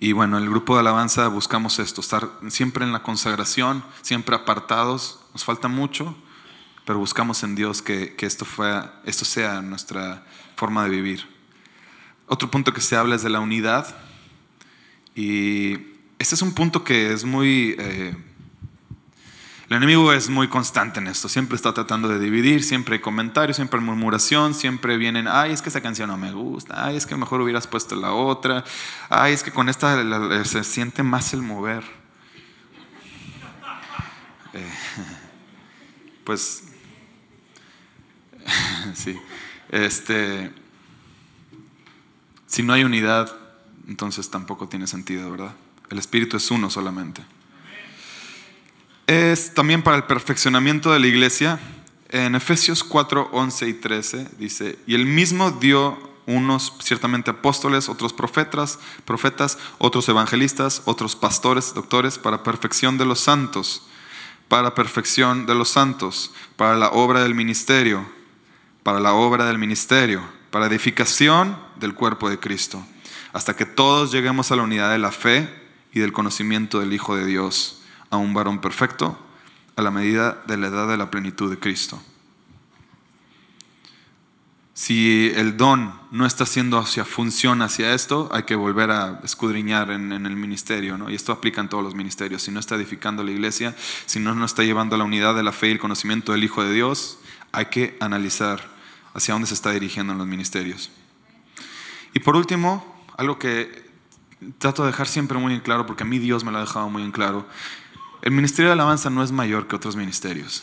[0.05, 5.19] Y bueno, el grupo de alabanza buscamos esto, estar siempre en la consagración, siempre apartados,
[5.33, 6.15] nos falta mucho,
[6.85, 10.23] pero buscamos en Dios que, esto, fue, esto sea nuestra
[10.57, 11.27] forma de vivir.
[12.27, 13.97] Otro punto que se habla es de la unidad,
[15.15, 15.79] y
[16.19, 17.75] este es un punto que es muy...
[17.79, 18.15] Eh,
[19.69, 23.57] el enemigo es muy constante en esto, siempre está tratando de dividir, siempre hay comentarios,
[23.57, 27.07] siempre hay murmuración, siempre vienen, ay, es que esa canción no me gusta, ay, es
[27.07, 28.63] que mejor hubieras puesto la otra,
[29.09, 31.85] ay, es que con esta se siente más el mover.
[34.57, 34.71] Eh,
[36.25, 36.63] pues,
[38.95, 39.19] sí,
[39.69, 40.53] este,
[42.47, 43.37] si no hay unidad,
[43.89, 45.57] entonces tampoco tiene sentido, ¿verdad?
[45.91, 47.25] El Espíritu es uno solamente
[49.07, 51.61] es también para el perfeccionamiento de la iglesia.
[52.09, 58.13] En Efesios 4, 11 y 13 dice, y el mismo dio unos ciertamente apóstoles, otros
[58.13, 63.83] profetas, profetas, otros evangelistas, otros pastores, doctores, para perfección de los santos,
[64.49, 68.07] para perfección de los santos, para la obra del ministerio,
[68.83, 72.83] para la obra del ministerio, para edificación del cuerpo de Cristo,
[73.33, 75.49] hasta que todos lleguemos a la unidad de la fe
[75.93, 77.84] y del conocimiento del Hijo de Dios
[78.15, 79.19] a un varón perfecto
[79.77, 82.01] a la medida de la edad de la plenitud de Cristo.
[84.77, 89.93] si el don no está haciendo hacia función hacia esto, hay que volver a escudriñar
[89.93, 91.11] en, el ministerio, ¿no?
[91.11, 92.43] Y esto aplica en todos los ministerios.
[92.43, 95.45] Si no está edificando la iglesia, si no, no está llevando a la unidad de
[95.45, 97.19] la fe y el conocimiento del Hijo de Dios,
[97.53, 98.69] hay que analizar
[99.15, 100.91] hacia dónde se está dirigiendo en los ministerios.
[102.13, 102.85] Y por último,
[103.17, 103.85] algo que
[104.59, 106.91] trato de dejar siempre muy en claro, porque a mí Dios me lo ha dejado
[106.91, 107.47] muy en claro,
[108.25, 110.63] el ministerio de alabanza no es mayor que otros ministerios.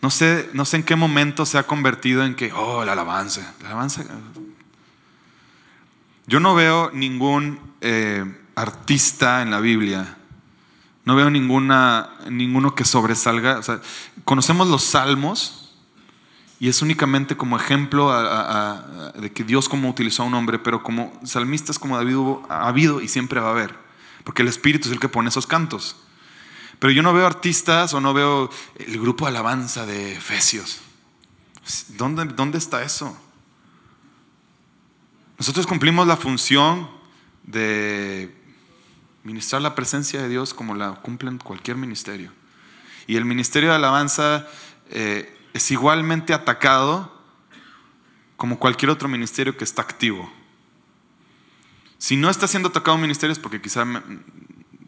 [0.00, 3.52] No sé, no sé en qué momento se ha convertido en que, oh, la alabanza,
[3.62, 4.04] la alabanza.
[6.28, 10.16] Yo no veo ningún eh, artista en la Biblia,
[11.04, 13.60] no veo ninguna, ninguno que sobresalga.
[14.24, 15.74] conocemos los salmos
[16.60, 18.12] y es únicamente como ejemplo
[19.14, 23.00] de que Dios como utilizó a un hombre, pero como salmistas como David ha habido
[23.00, 23.74] y siempre va a haber,
[24.22, 25.96] porque el Espíritu es el que pone esos cantos.
[26.82, 30.80] Pero yo no veo artistas o no veo el grupo alabanza de Efesios.
[31.90, 33.16] ¿Dónde, ¿Dónde está eso?
[35.38, 36.90] Nosotros cumplimos la función
[37.44, 38.34] de
[39.22, 42.32] ministrar la presencia de Dios como la cumplen cualquier ministerio.
[43.06, 44.48] Y el ministerio de alabanza
[44.90, 47.16] eh, es igualmente atacado
[48.36, 50.28] como cualquier otro ministerio que está activo.
[51.98, 53.84] Si no está siendo atacado un ministerio es porque quizá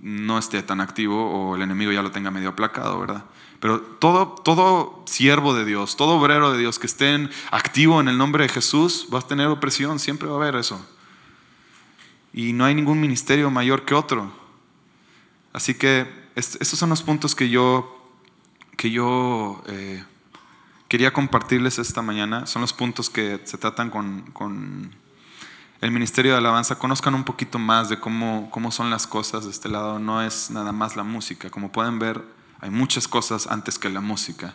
[0.04, 3.24] no esté tan activo o el enemigo ya lo tenga medio aplacado, ¿verdad?
[3.58, 8.18] Pero todo, todo siervo de Dios, todo obrero de Dios que esté activo en el
[8.18, 10.84] nombre de Jesús va a tener opresión, siempre va a haber eso.
[12.34, 14.30] Y no hay ningún ministerio mayor que otro.
[15.54, 18.12] Así que estos son los puntos que yo,
[18.76, 20.04] que yo eh,
[20.86, 22.44] quería compartirles esta mañana.
[22.44, 24.94] Son los puntos que se tratan con
[25.80, 29.50] el Ministerio de Alabanza conozcan un poquito más de cómo, cómo son las cosas de
[29.50, 29.98] este lado.
[29.98, 31.50] No es nada más la música.
[31.50, 32.24] Como pueden ver,
[32.60, 34.54] hay muchas cosas antes que la música.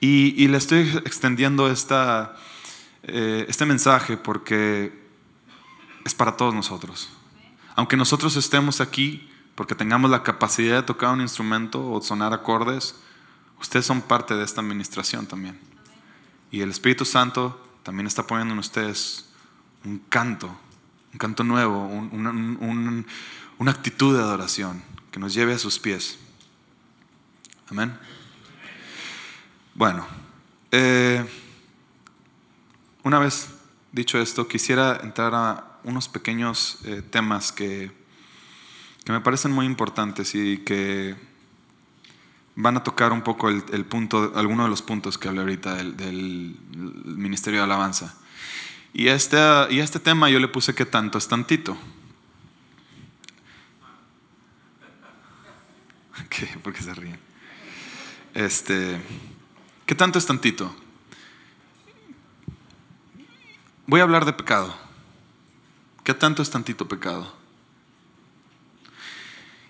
[0.00, 2.34] Y, le estoy extendiendo esta,
[3.04, 4.92] eh, este mensaje porque
[6.04, 7.08] es para todos nosotros.
[7.76, 12.96] Aunque nosotros estemos aquí porque tengamos la capacidad de tocar un instrumento o sonar acordes,
[13.60, 15.58] ustedes son parte de esta administración también.
[16.50, 19.31] Y el Espíritu Santo también está poniendo en ustedes
[19.84, 20.46] un canto,
[21.12, 26.18] un canto nuevo, una actitud de adoración que nos lleve a sus pies.
[27.70, 27.96] Amén.
[29.74, 30.06] Bueno,
[30.70, 31.24] eh,
[33.02, 33.48] una vez
[33.92, 37.90] dicho esto, quisiera entrar a unos pequeños eh, temas que,
[39.04, 41.16] que, me parecen muy importantes y que
[42.54, 46.56] van a tocar un poco el, punto, alguno de los puntos que hablé ahorita del
[47.04, 48.14] Ministerio de Alabanza.
[48.94, 49.38] Y este,
[49.70, 51.76] y este tema yo le puse que tanto es tantito.
[56.28, 56.46] ¿Qué?
[56.62, 57.18] ¿Por qué se ríen?
[58.34, 59.00] Este,
[59.86, 60.74] ¿Qué tanto es tantito?
[63.86, 64.74] Voy a hablar de pecado.
[66.04, 67.34] ¿Qué tanto es tantito pecado?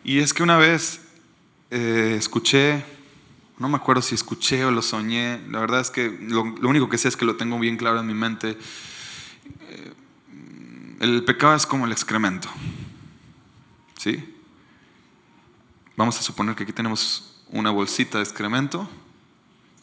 [0.04, 1.00] Y es que una vez
[1.70, 2.85] eh, escuché,
[3.58, 6.88] no me acuerdo si escuché o lo soñé, la verdad es que lo, lo único
[6.88, 8.58] que sé es que lo tengo bien claro en mi mente
[11.00, 12.48] el pecado es como el excremento.
[13.98, 14.22] ¿Sí?
[15.96, 18.88] Vamos a suponer que aquí tenemos una bolsita de excremento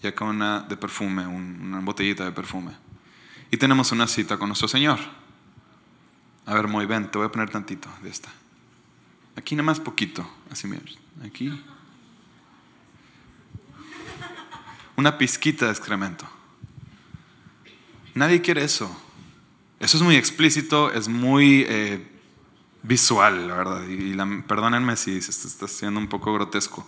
[0.01, 2.71] y acá una de perfume, una botellita de perfume.
[3.51, 4.99] Y tenemos una cita con nuestro Señor.
[6.45, 8.29] A ver, muy bien, te voy a poner tantito de esta.
[9.35, 10.83] Aquí nada más poquito, así mira.
[11.23, 11.51] Aquí.
[14.95, 16.25] Una pizquita de excremento.
[18.15, 18.89] Nadie quiere eso.
[19.79, 22.05] Eso es muy explícito, es muy eh,
[22.83, 23.87] visual, la verdad.
[23.87, 24.13] Y,
[24.43, 26.85] perdónenme si se está haciendo un poco grotesco.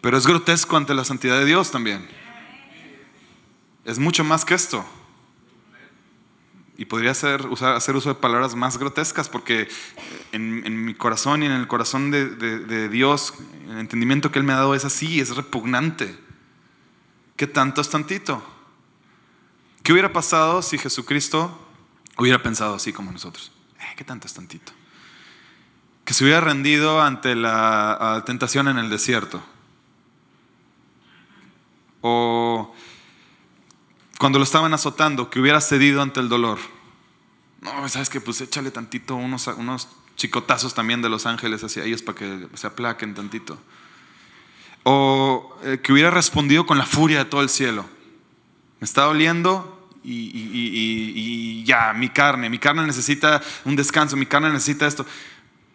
[0.00, 2.08] Pero es grotesco ante la santidad de Dios también.
[3.84, 4.84] Es mucho más que esto.
[6.78, 9.68] Y podría hacer uso de palabras más grotescas porque
[10.30, 13.34] en, mi corazón y en el corazón de, de, Dios,
[13.68, 16.16] el entendimiento que Él me ha dado es así, es repugnante.
[17.36, 18.42] ¿Qué tanto es tantito?
[19.82, 21.67] ¿Qué hubiera pasado si Jesucristo
[22.18, 23.52] hubiera pensado así como nosotros.
[23.80, 24.72] Eh, ¿Qué tanto es tantito?
[26.04, 29.42] Que se hubiera rendido ante la tentación en el desierto.
[32.00, 32.74] O
[34.18, 36.58] cuando lo estaban azotando, que hubiera cedido ante el dolor.
[37.60, 38.20] No, ¿sabes qué?
[38.20, 42.66] Pues échale tantito unos, unos chicotazos también de los ángeles hacia ellos para que se
[42.66, 43.58] aplaquen tantito.
[44.82, 47.84] O eh, que hubiera respondido con la furia de todo el cielo.
[48.80, 54.86] Me está doliendo, y, ya, mi carne, mi carne necesita un descanso, mi carne necesita
[54.86, 55.04] esto.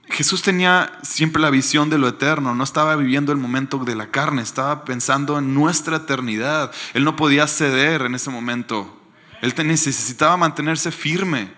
[0.09, 4.12] Jesús tenía siempre la visión de lo eterno, no estaba viviendo el momento de la
[4.12, 6.71] carne, estaba pensando en nuestra eternidad.
[6.93, 8.99] Él no podía ceder en ese momento.
[9.41, 11.51] Él necesitaba mantenerse firme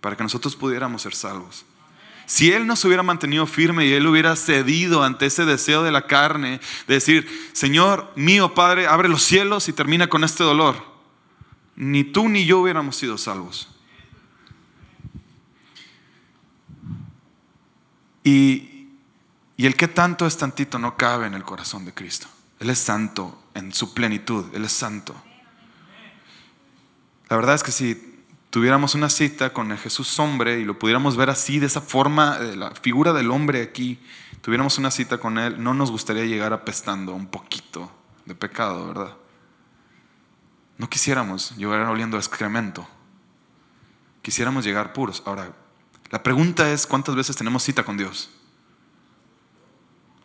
[0.00, 1.64] para que nosotros pudiéramos ser salvos.
[2.26, 5.90] Si Él no se hubiera mantenido firme y Él hubiera cedido ante ese deseo de
[5.90, 10.89] la carne, de decir, Señor mío, Padre, abre los cielos y termina con este dolor,
[11.80, 13.66] ni tú ni yo hubiéramos sido salvos.
[18.22, 18.90] Y,
[19.56, 22.26] y el que tanto es tantito no cabe en el corazón de Cristo.
[22.58, 25.14] Él es santo en su plenitud, Él es santo.
[27.30, 31.16] La verdad es que si tuviéramos una cita con el Jesús hombre y lo pudiéramos
[31.16, 33.98] ver así, de esa forma, la figura del hombre aquí,
[34.42, 37.90] tuviéramos una cita con Él, no nos gustaría llegar apestando un poquito
[38.26, 39.16] de pecado, ¿verdad?
[40.80, 42.88] No quisiéramos llegar oliendo a excremento.
[44.22, 45.22] Quisiéramos llegar puros.
[45.26, 45.52] Ahora,
[46.08, 48.30] la pregunta es, ¿cuántas veces tenemos cita con Dios?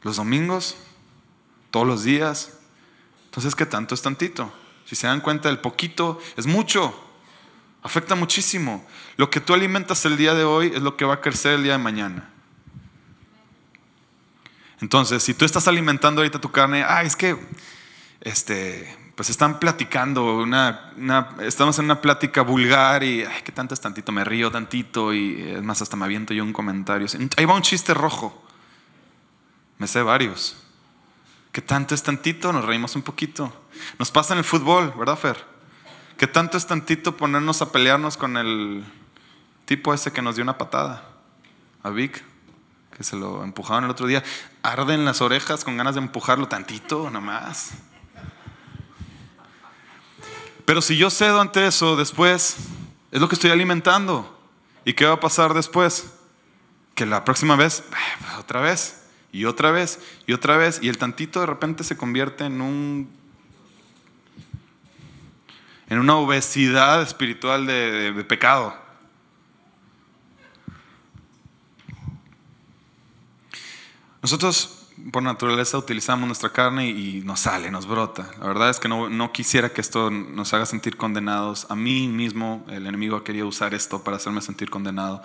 [0.02, 0.78] ¿Los domingos?
[1.72, 2.58] ¿Todos los días?
[3.26, 4.50] Entonces, ¿qué tanto es tantito?
[4.86, 7.04] Si se dan cuenta, el poquito es mucho.
[7.84, 8.88] Afecta muchísimo.
[9.18, 11.63] Lo que tú alimentas el día de hoy es lo que va a crecer el
[11.63, 12.30] día de mañana.
[14.80, 17.38] Entonces, si tú estás alimentando ahorita tu carne, ah, es que,
[18.22, 20.91] este, pues están platicando, una,
[21.39, 25.41] estamos en una plática vulgar y, ay, que tanto es tantito, me río tantito y
[25.41, 27.08] es más, hasta me aviento yo un comentario.
[27.38, 28.43] Ahí va un chiste rojo.
[29.78, 30.58] Me sé varios.
[31.54, 32.51] ¿Qué tanto es tantito?
[32.51, 33.54] Nos reímos un poquito.
[33.97, 35.45] Nos pasa en el fútbol, ¿verdad, Fer?
[36.17, 38.84] ¿Qué tanto es tantito ponernos a pelearnos con el
[39.63, 41.04] tipo ese que nos dio una patada?
[41.84, 42.21] A Vic,
[42.97, 44.23] que se lo empujaron el otro día.
[44.63, 47.71] Arden las orejas con ganas de empujarlo tantito, nomás.
[50.65, 52.58] Pero si yo cedo ante eso después,
[53.12, 54.32] es lo que estoy alimentando.
[54.84, 56.13] ¿Y qué va a pasar después?
[56.95, 57.84] Que la próxima vez,
[58.39, 62.45] otra vez, y otra vez, y otra vez, y el tantito de repente se convierte
[62.45, 63.25] en un
[65.88, 68.75] en una obesidad espiritual de, pecado.
[74.21, 78.30] Nosotros por naturaleza utilizamos nuestra carne y nos sale, nos brota.
[78.40, 81.68] La verdad es que no, quisiera que esto nos haga sentir condenados.
[81.70, 85.22] A mí mismo el enemigo ha querido usar esto para hacerme sentir condenado.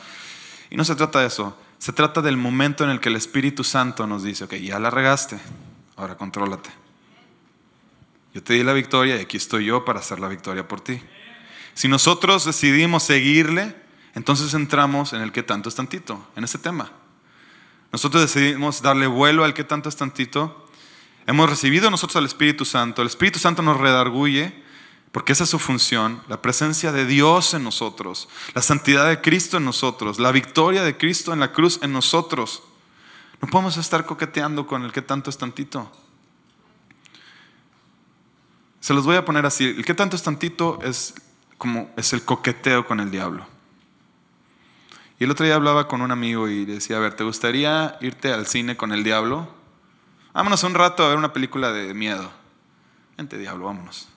[0.70, 1.56] Y no se trata de eso.
[1.78, 4.90] Se trata del momento en el que el Espíritu Santo nos dice, ok, ya la
[4.90, 5.38] regaste,
[5.96, 6.70] ahora contrólate.
[8.34, 11.00] Yo te di la victoria y aquí estoy yo para hacer la victoria por ti.
[11.74, 13.74] Si nosotros decidimos seguirle,
[14.14, 16.92] entonces entramos en el que tanto es tantito, en ese tema.
[17.92, 20.68] Nosotros decidimos darle vuelo al que tanto es tantito.
[21.26, 23.02] Hemos recibido nosotros al Espíritu Santo.
[23.02, 24.52] El Espíritu Santo nos redarguye
[25.12, 29.56] porque esa es su función, la presencia de Dios en nosotros, la santidad de Cristo
[29.56, 32.62] en nosotros, la victoria de Cristo en la cruz en nosotros.
[33.42, 35.90] No podemos estar coqueteando con el que tanto es tantito.
[38.80, 39.64] Se los voy a poner así.
[39.64, 41.14] El que tanto es tantito es
[41.58, 43.46] como es el coqueteo con el diablo.
[45.20, 48.32] Y el otro día hablaba con un amigo y decía, a ver, ¿te gustaría irte
[48.32, 49.54] al cine con el diablo?
[50.32, 52.32] Vámonos un rato a ver una película de miedo.
[53.18, 54.08] Vente, diablo, vámonos.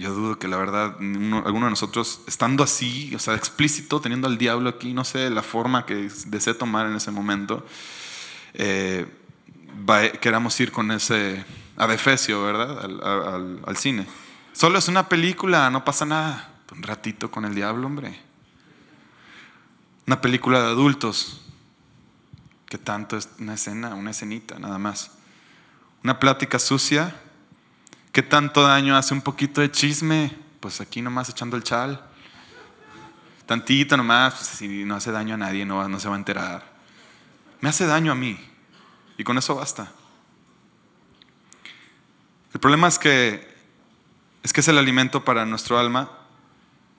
[0.00, 4.38] Yo dudo que la verdad alguno de nosotros, estando así, o sea, explícito, teniendo al
[4.38, 7.64] diablo aquí, no sé la forma que desee tomar en ese momento,
[8.54, 9.06] eh,
[10.20, 11.44] queramos ir con ese
[11.76, 12.80] adefesio, ¿verdad?
[13.64, 14.04] Al, cine.
[14.52, 16.57] Solo es una película, no pasa nada.
[16.72, 18.18] Un ratito con el diablo, hombre.
[20.06, 21.40] Una película de adultos,
[22.66, 25.12] que tanto es una escena, una escenita, nada más.
[26.04, 27.14] Una plática sucia,
[28.12, 32.04] que tanto daño hace un poquito de chisme, pues aquí nomás echando el chal.
[33.46, 36.78] Tantito nomás, pues si no hace daño a nadie, no, no se va a enterar.
[37.60, 38.38] Me hace daño a mí.
[39.16, 39.90] Y con eso basta.
[42.52, 43.56] El problema es que
[44.42, 46.17] es que es el alimento para nuestro alma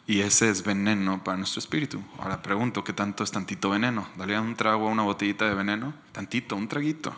[0.10, 2.02] y ese es veneno para nuestro espíritu.
[2.18, 4.08] Ahora pregunto, ¿qué tanto es tantito veneno?
[4.18, 5.94] Dale un trago a una botellita de veneno?
[6.12, 7.16] Tantito, un traguito.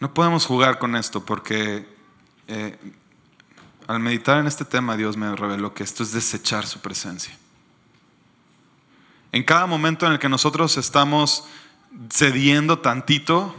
[0.00, 1.88] No podemos jugar con esto porque
[2.46, 2.78] eh,
[3.86, 7.34] al meditar en este tema Dios me reveló que esto es desechar su presencia.
[9.32, 11.48] En cada momento en el que nosotros estamos
[12.12, 13.56] cediendo tantito,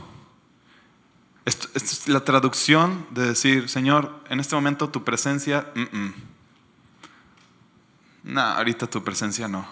[1.48, 5.72] esto, es la traducción de decir, Señor, en este momento tu presencia,
[8.24, 9.66] no, ahorita tu presencia no.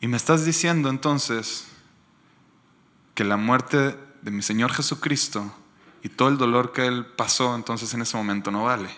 [0.00, 1.66] Y me estás diciendo entonces
[3.16, 5.52] que la muerte de mi Señor Jesucristo
[6.04, 8.90] y todo el dolor que Él pasó entonces en ese momento no vale.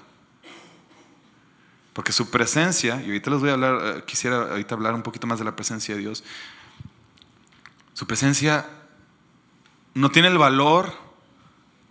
[1.94, 5.26] Porque su presencia, y ahorita les voy a hablar, eh, quisiera ahorita hablar un poquito
[5.26, 6.22] más de la presencia de Dios.
[7.94, 8.68] Su presencia
[9.94, 10.92] no tiene el valor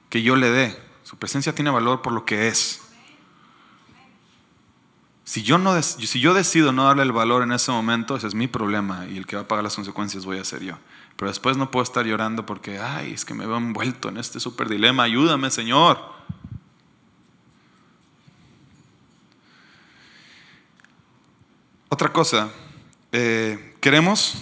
[0.09, 0.89] que yo le dé.
[1.03, 2.81] Su presencia tiene valor por lo que es.
[5.23, 8.33] Si yo, no, si yo decido no darle el valor en ese momento, ese es
[8.33, 10.75] mi problema y el que va a pagar las consecuencias voy a ser yo.
[11.17, 14.39] Pero después no puedo estar llorando porque, ay, es que me veo envuelto en este
[14.39, 15.99] súper dilema, ayúdame Señor.
[21.89, 22.49] Otra cosa,
[23.11, 24.35] eh, queremos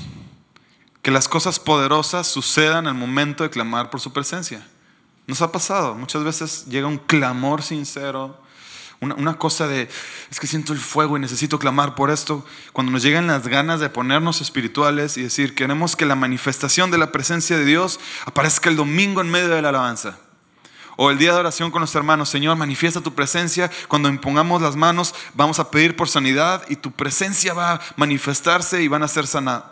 [1.02, 4.68] que las cosas poderosas sucedan al momento de clamar por su presencia.
[5.26, 8.42] Nos ha pasado, muchas veces llega un clamor sincero,
[9.00, 9.88] una, cosa de,
[10.32, 12.44] es que siento el fuego y necesito clamar por esto.
[12.74, 16.98] Cuando nos llegan las ganas de ponernos espirituales y decir, queremos que la manifestación de
[16.98, 20.18] la presencia de Dios aparezca el domingo en medio de la alabanza.
[21.00, 23.70] O el día de oración con los hermanos, Señor, manifiesta tu presencia.
[23.88, 28.82] Cuando impongamos las manos, vamos a pedir por sanidad y tu presencia va a manifestarse
[28.82, 29.26] y van a ser,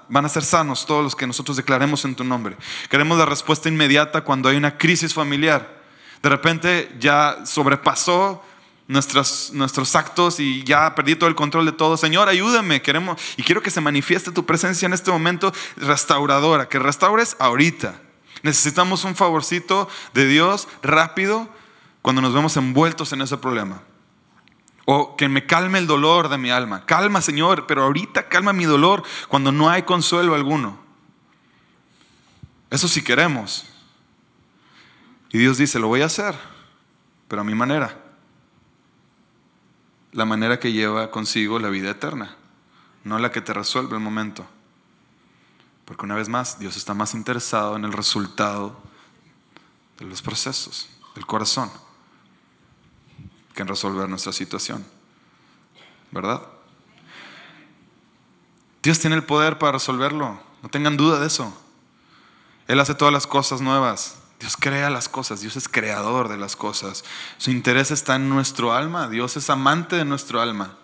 [0.08, 2.56] van a ser sanos todos los que nosotros declaremos en tu nombre.
[2.92, 5.82] Queremos la respuesta inmediata cuando hay una crisis familiar.
[6.22, 8.44] De repente ya sobrepasó
[8.88, 11.98] nuestros, nuestros actos y ya perdí todo el control de todo.
[11.98, 16.78] Señor, ayúdame, queremos y quiero que se manifieste tu presencia en este momento restauradora, que
[16.78, 18.05] restaures ahorita.
[18.46, 21.50] Necesitamos un favorcito de Dios rápido
[22.04, 23.82] cuando nos vemos envueltos en ese problema.
[24.86, 26.86] O que me calme el dolor de mi alma.
[26.86, 30.78] Calma, Señor, pero ahorita calma mi dolor cuando no hay consuelo alguno.
[32.70, 33.66] Eso sí queremos.
[35.32, 36.36] Y Dios dice, lo voy a hacer,
[37.28, 38.00] pero a mi manera
[40.12, 42.36] la manera que lleva consigo la vida eterna,
[43.04, 44.46] no la que te resuelve el momento.
[45.86, 48.76] Porque una vez más, Dios está más interesado en el resultado
[50.00, 51.72] de los procesos, del corazón,
[53.54, 54.86] que en resolver nuestra situación.
[56.12, 56.42] ¿Verdad?
[58.82, 61.56] Dios tiene el poder para resolverlo, no tengan duda de eso.
[62.68, 64.20] Él hace todas las cosas nuevas.
[64.40, 67.04] Dios crea las cosas, Dios es creador de las cosas.
[67.38, 70.78] Su interés está en nuestro alma, Dios es amante de nuestro alma.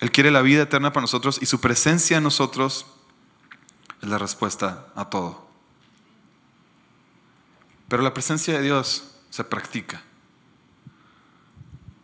[0.00, 2.86] Él quiere la vida eterna para nosotros y su presencia en nosotros
[4.02, 5.48] es la respuesta a todo.
[7.88, 10.02] Pero la presencia de Dios se practica.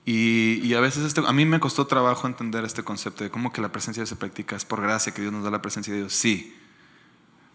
[0.04, 3.70] Y, a veces a mí me costó trabajo entender este concepto de cómo que la
[3.70, 4.56] presencia de Dios se practica.
[4.56, 6.14] Es por gracia que Dios nos da la presencia de Dios.
[6.14, 6.56] Sí,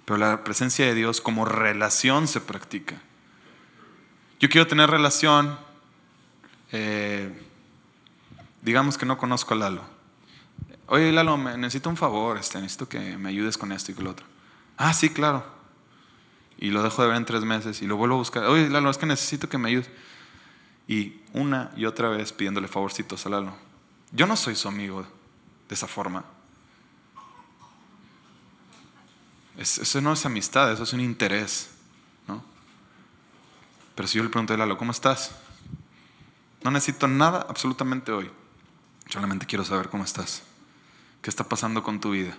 [0.05, 3.01] pero la presencia de Dios como relación se practica.
[4.39, 5.57] Yo quiero tener relación,
[6.71, 7.31] eh,
[8.61, 9.81] digamos que no conozco a Lalo.
[10.87, 14.11] Oye, Lalo, necesito un favor, este, necesito que me ayudes con esto y con lo
[14.11, 14.32] otro.
[14.77, 15.45] Ah, sí, claro.
[16.57, 18.45] Y lo dejo de ver en tres meses y lo vuelvo a buscar.
[18.45, 19.89] Oye, Lalo, es que necesito que me ayudes.
[20.87, 23.55] Y una y otra vez pidiéndole favorcitos a Lalo.
[24.11, 25.05] Yo no soy su amigo
[25.67, 26.23] de esa forma.
[29.57, 31.69] eso no es amistad, eso es un interés.
[32.27, 32.43] ¿no?
[33.95, 35.35] Pero si yo le pregunto a Lalo, ¿cómo estás?
[36.63, 38.31] No necesito nada absolutamente hoy.
[39.09, 40.43] Solamente quiero saber cómo estás.
[41.21, 42.37] ¿Qué está pasando con tu vida?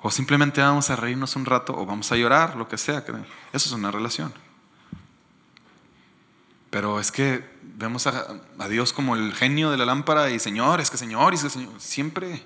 [0.00, 2.98] O simplemente vamos a reírnos un rato o vamos a llorar, lo que sea.
[2.98, 4.32] Eso es una relación.
[6.70, 8.26] Pero es que vemos a,
[8.58, 11.50] a Dios como el genio de la lámpara y Señor, es que Señor, es que
[11.50, 12.44] Señor, siempre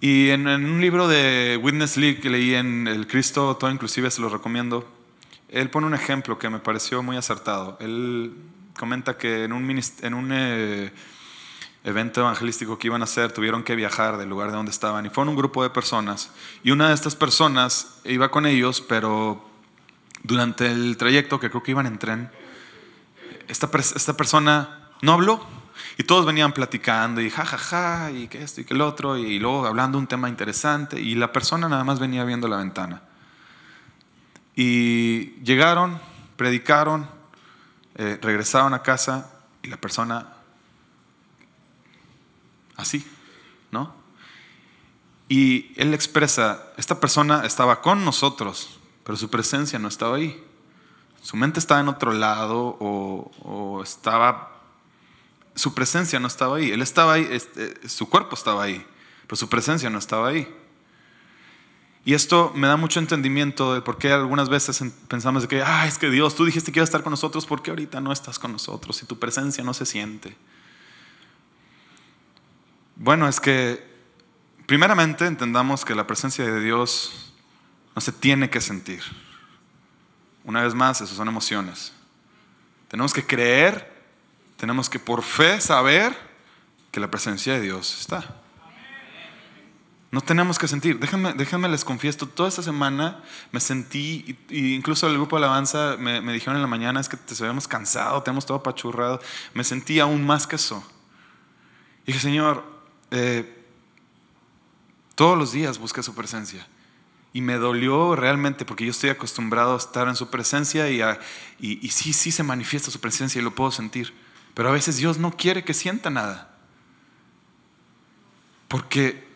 [0.00, 4.20] Y en, un libro de Witness League que leí en El Cristo, todo inclusive se
[4.20, 4.88] lo recomiendo,
[5.48, 7.76] él pone un ejemplo que me pareció muy acertado.
[7.80, 8.32] Él
[8.78, 9.68] comenta que en un,
[10.02, 10.92] en un eh,
[11.84, 15.10] evento evangelístico que iban a hacer tuvieron que viajar del lugar de donde estaban y
[15.10, 16.30] fueron un grupo de personas.
[16.62, 19.44] Y una de estas personas iba con ellos, pero
[20.22, 22.30] durante el trayecto, que creo que iban en tren,
[23.48, 25.46] esta, esta persona no habló
[25.96, 29.16] y todos venían platicando y jajaja, ja, ja, y que esto y que el otro,
[29.16, 33.02] y luego hablando un tema interesante, y la persona nada más venía viendo la ventana.
[34.54, 36.00] Y llegaron,
[36.36, 37.08] predicaron,
[37.94, 40.37] eh, regresaron a casa, y la persona
[42.78, 43.04] así,
[43.70, 43.94] ¿no?
[45.28, 50.42] Y él expresa, esta persona estaba con nosotros, pero su presencia no estaba ahí.
[51.22, 54.54] Su mente estaba en otro lado o, estaba
[55.54, 56.70] su presencia no estaba ahí.
[56.70, 58.86] Él estaba ahí, este, su cuerpo estaba ahí,
[59.26, 60.48] pero su presencia no estaba ahí.
[62.04, 65.86] Y esto me da mucho entendimiento de por qué algunas veces pensamos de que, ah,
[65.86, 68.12] es que Dios, tú dijiste que ibas a estar con nosotros, ¿por qué ahorita no
[68.12, 70.36] estás con nosotros y tu presencia no se siente?
[72.98, 73.82] Bueno, es que
[74.66, 77.32] primeramente entendamos que la presencia de Dios
[77.96, 79.02] no se tiene que sentir.
[80.44, 81.92] Una vez más, eso son emociones.
[82.88, 83.98] Tenemos que creer
[84.58, 86.14] tenemos que por fe saber
[86.90, 88.42] que la presencia de Dios está.
[90.10, 90.98] No tenemos que sentir.
[90.98, 93.22] Déjenme, déjenme les confieso, toda esta semana
[93.52, 97.16] me sentí, y, incluso el grupo de alabanza me, dijeron en la mañana, es que
[97.16, 99.20] te habíamos cansado, tenemos todo apachurrado.
[99.54, 100.82] Me sentí aún más que eso.
[102.02, 102.64] Y dije, Señor,
[103.10, 103.64] eh,
[105.14, 106.66] todos los días busca su presencia.
[107.32, 111.02] Y me dolió realmente porque yo estoy acostumbrado a estar en su presencia y,
[111.60, 114.14] y, y sí, sí se manifiesta su presencia y lo puedo sentir.
[114.54, 116.56] Pero a veces Dios no quiere que sienta nada.
[118.66, 119.26] Porque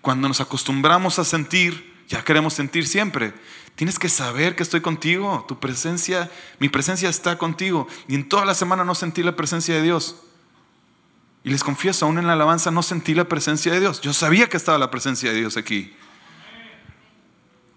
[0.00, 3.34] cuando nos acostumbramos a sentir, ya queremos sentir siempre.
[3.74, 5.44] Tienes que saber que estoy contigo.
[5.48, 7.86] Tu presencia, mi presencia está contigo.
[8.08, 10.16] Y en toda la semana no sentí la presencia de Dios.
[11.46, 14.00] Y les confieso, aún en la alabanza no sentí la presencia de Dios.
[14.00, 15.94] Yo sabía que estaba la presencia de Dios aquí.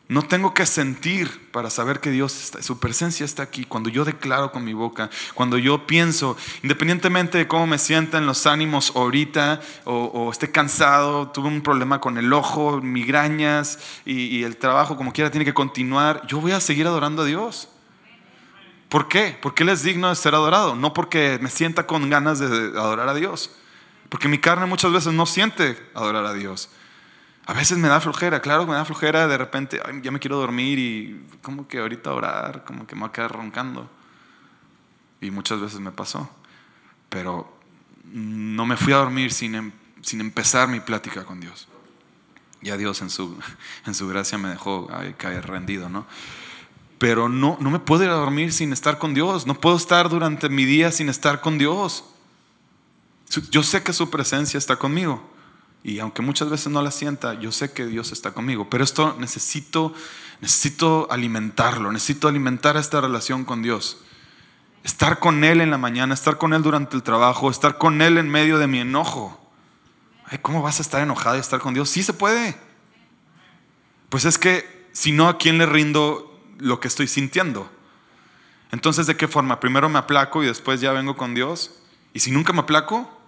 [0.07, 3.65] No tengo que sentir para saber que Dios está, su presencia está aquí.
[3.65, 8.47] Cuando yo declaro con mi boca, cuando yo pienso, independientemente de cómo me sientan los
[8.47, 14.97] ánimos ahorita, o, esté cansado, tuve un problema con el ojo, migrañas y, el trabajo
[14.97, 17.70] como quiera tiene que continuar, yo voy a seguir adorando a Dios.
[18.89, 19.38] ¿Por qué?
[19.39, 23.09] Porque Él es digno de ser adorado, no porque me sienta con ganas de adorar
[23.09, 23.51] a Dios.
[24.10, 26.70] Porque mi carne muchas veces no siente adorar a Dios.
[27.45, 30.78] A veces me da flojera, claro, me da flojera, de repente ya me quiero dormir
[30.78, 33.89] y como que ahorita orar, como que me va a quedar roncando.
[35.22, 36.30] Y muchas veces me pasó.
[37.10, 37.51] Pero
[38.03, 41.68] no me fui a dormir sin, em, sin empezar mi plática con Dios.
[42.62, 43.38] Ya Dios en su,
[43.86, 44.88] en su gracia me dejó
[45.18, 46.05] caer rendido, ¿no?
[46.99, 49.47] Pero no, no me puedo ir a dormir sin estar con Dios.
[49.47, 52.03] No puedo estar durante mi día sin estar con Dios.
[53.51, 55.30] Yo sé que su presencia está conmigo.
[55.84, 58.69] Y aunque muchas veces no la sienta, yo sé que Dios está conmigo.
[58.69, 59.93] Pero esto necesito,
[60.41, 63.97] necesito alimentarlo, necesito alimentar esta relación con Dios.
[64.84, 68.17] Estar con Él en la mañana, estar con Él durante el trabajo, estar con Él
[68.17, 69.39] en medio de mi enojo.
[70.41, 71.89] ¿Cómo vas a estar enojado y estar con Dios?
[71.89, 72.55] Sí se puede.
[74.09, 77.71] Pues es que si no, ¿a quién le rindo lo que estoy sintiendo?
[78.71, 79.59] Entonces, ¿de qué forma?
[79.59, 81.71] Primero me aplaco y después ya vengo con Dios.
[82.13, 83.18] Y si nunca me aplaco,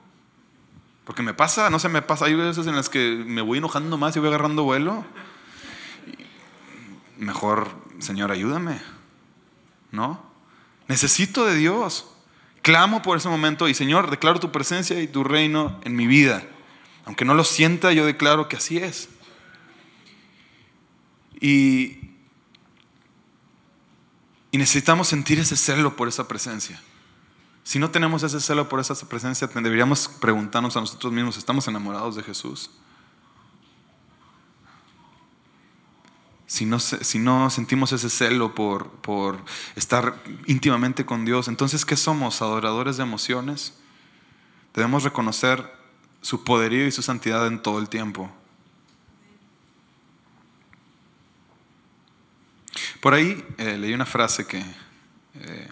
[1.06, 3.98] porque me pasa, no sé, me pasa, hay veces en las que me voy enojando
[3.98, 5.04] más y voy agarrando vuelo.
[7.18, 8.80] Mejor, Señor, ayúdame.
[9.92, 10.24] ¿No?
[10.88, 12.08] Necesito de Dios.
[12.62, 16.44] Clamo por ese momento y Señor, declaro tu presencia y tu reino en mi vida.
[17.06, 19.10] Aunque no lo sienta, yo declaro que así es.
[21.40, 21.98] Y,
[24.52, 26.80] y necesitamos sentir ese celo por esa presencia.
[27.64, 32.16] Si no tenemos ese celo por esa presencia, deberíamos preguntarnos a nosotros mismos, ¿estamos enamorados
[32.16, 32.72] de Jesús?
[36.48, 39.40] Si no, sentimos ese celo por, por
[39.76, 42.42] estar íntimamente con Dios, entonces ¿qué somos?
[42.42, 43.74] ¿Adoradores de emociones?
[44.74, 45.72] Debemos reconocer
[46.22, 48.30] su poderío y su santidad en todo el tiempo.
[53.00, 54.64] Por ahí eh, leí una frase que
[55.36, 55.72] eh,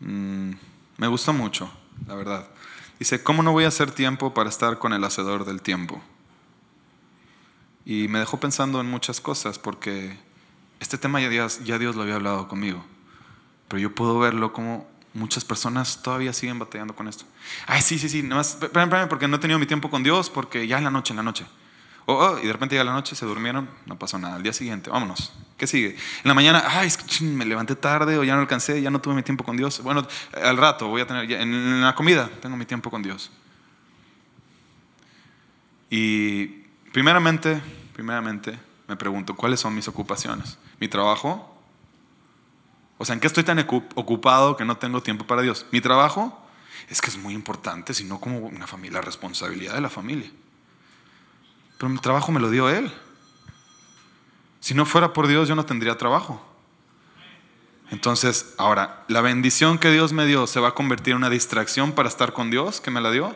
[0.00, 0.52] Mm,
[0.98, 1.70] me gustó mucho,
[2.06, 2.46] la verdad.
[2.98, 6.02] Dice, ¿cómo no voy a hacer tiempo para estar con el hacedor del tiempo?
[7.86, 10.18] Y me dejó pensando en muchas cosas, porque
[10.80, 12.84] este tema ya Dios, ya Dios lo había hablado conmigo,
[13.68, 17.24] pero yo puedo verlo como muchas personas todavía siguen batallando con esto.
[17.66, 20.28] Ay, sí, sí, sí, nada más, espérame, porque no he tenido mi tiempo con Dios,
[20.28, 21.46] porque ya en la noche, en la noche.
[22.10, 24.36] Oh, oh, y de repente llega la noche, se durmieron, no pasó nada.
[24.36, 25.30] Al día siguiente, vámonos.
[25.58, 25.90] ¿Qué sigue?
[25.90, 26.88] En la mañana, ay,
[27.20, 29.82] me levanté tarde o ya no alcancé, ya no tuve mi tiempo con Dios.
[29.82, 30.08] Bueno,
[30.42, 33.30] al rato voy a tener, en la comida tengo mi tiempo con Dios.
[35.90, 36.46] Y
[36.94, 37.60] primeramente,
[37.92, 40.56] primeramente me pregunto, ¿cuáles son mis ocupaciones?
[40.80, 41.60] ¿Mi trabajo?
[42.96, 45.66] O sea, ¿en qué estoy tan ocupado que no tengo tiempo para Dios?
[45.72, 46.42] ¿Mi trabajo?
[46.88, 50.30] Es que es muy importante, sino como una familia, la responsabilidad de la familia.
[51.78, 52.92] Pero mi trabajo me lo dio Él.
[54.60, 56.44] Si no fuera por Dios, yo no tendría trabajo.
[57.90, 61.92] Entonces, ahora, ¿la bendición que Dios me dio se va a convertir en una distracción
[61.92, 63.34] para estar con Dios que me la dio?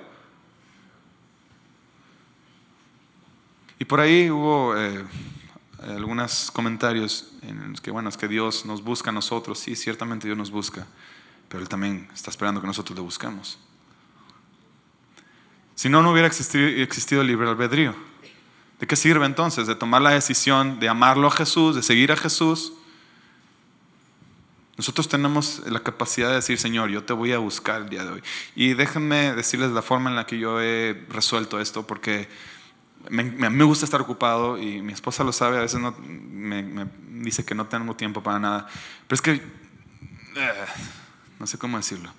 [3.79, 5.05] Y por ahí hubo eh,
[5.83, 9.59] algunos comentarios en los que, bueno, es que Dios nos busca a nosotros.
[9.59, 10.87] Sí, ciertamente Dios nos busca,
[11.49, 13.59] pero Él también está esperando que nosotros le busquemos.
[15.75, 18.12] Si no, no hubiera existido, existido el libre albedrío.
[18.83, 19.69] ¿De qué sirve entonces?
[19.69, 22.73] De tomar la decisión de amarlo a Jesús, de seguir a Jesús.
[24.77, 28.11] Nosotros tenemos la capacidad de decir, Señor, yo te voy a buscar el día de
[28.11, 28.23] hoy.
[28.57, 32.29] Y déjenme decirles la forma en la que yo he resuelto esto, porque
[33.09, 37.45] me, me gusta estar ocupado y mi esposa lo sabe, a veces no, me, dice
[37.45, 38.67] que no tengo tiempo para nada.
[39.07, 40.65] Pero es que, eh,
[41.39, 42.13] no sé cómo decirlo.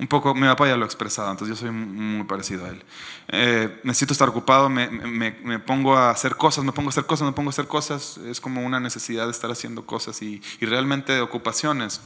[0.00, 2.82] Un poco, mi papá ya lo expresado, entonces yo soy muy parecido a él.
[3.28, 7.26] Eh, necesito estar ocupado, me, me, pongo a hacer cosas, me pongo a hacer cosas,
[7.26, 10.64] me pongo a hacer cosas, es como una necesidad de estar haciendo cosas y, y
[10.64, 12.00] realmente ocupaciones.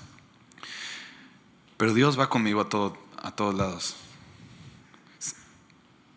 [1.76, 3.94] Pero Dios va conmigo a, todo, a todos lados.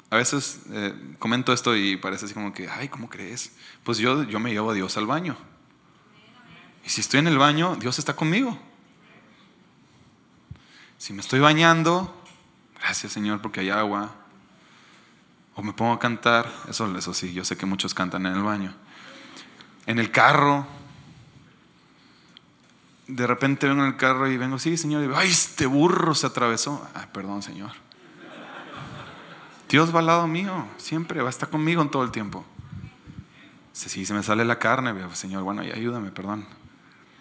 [0.09, 3.51] A veces eh, comento esto y parece así como que, ay, ¿cómo crees?
[3.84, 5.38] Pues yo, yo me llevo a Dios al baño.
[6.84, 8.57] Y si estoy en el baño, Dios está conmigo.
[10.97, 12.13] Si me estoy bañando,
[12.79, 14.11] gracias Señor porque hay agua.
[15.55, 18.43] O me pongo a cantar, eso, eso sí, yo sé que muchos cantan en el
[18.43, 18.73] baño.
[19.85, 20.67] En el carro,
[23.07, 26.27] de repente vengo en el carro y vengo, sí Señor, y ay, este burro se
[26.27, 26.87] atravesó.
[26.93, 27.71] Ay, perdón Señor.
[29.69, 32.45] Dios va al lado mío, siempre va a estar conmigo en todo el tiempo.
[33.73, 36.47] Si se me sale la carne, Señor, bueno, ayúdame, perdón.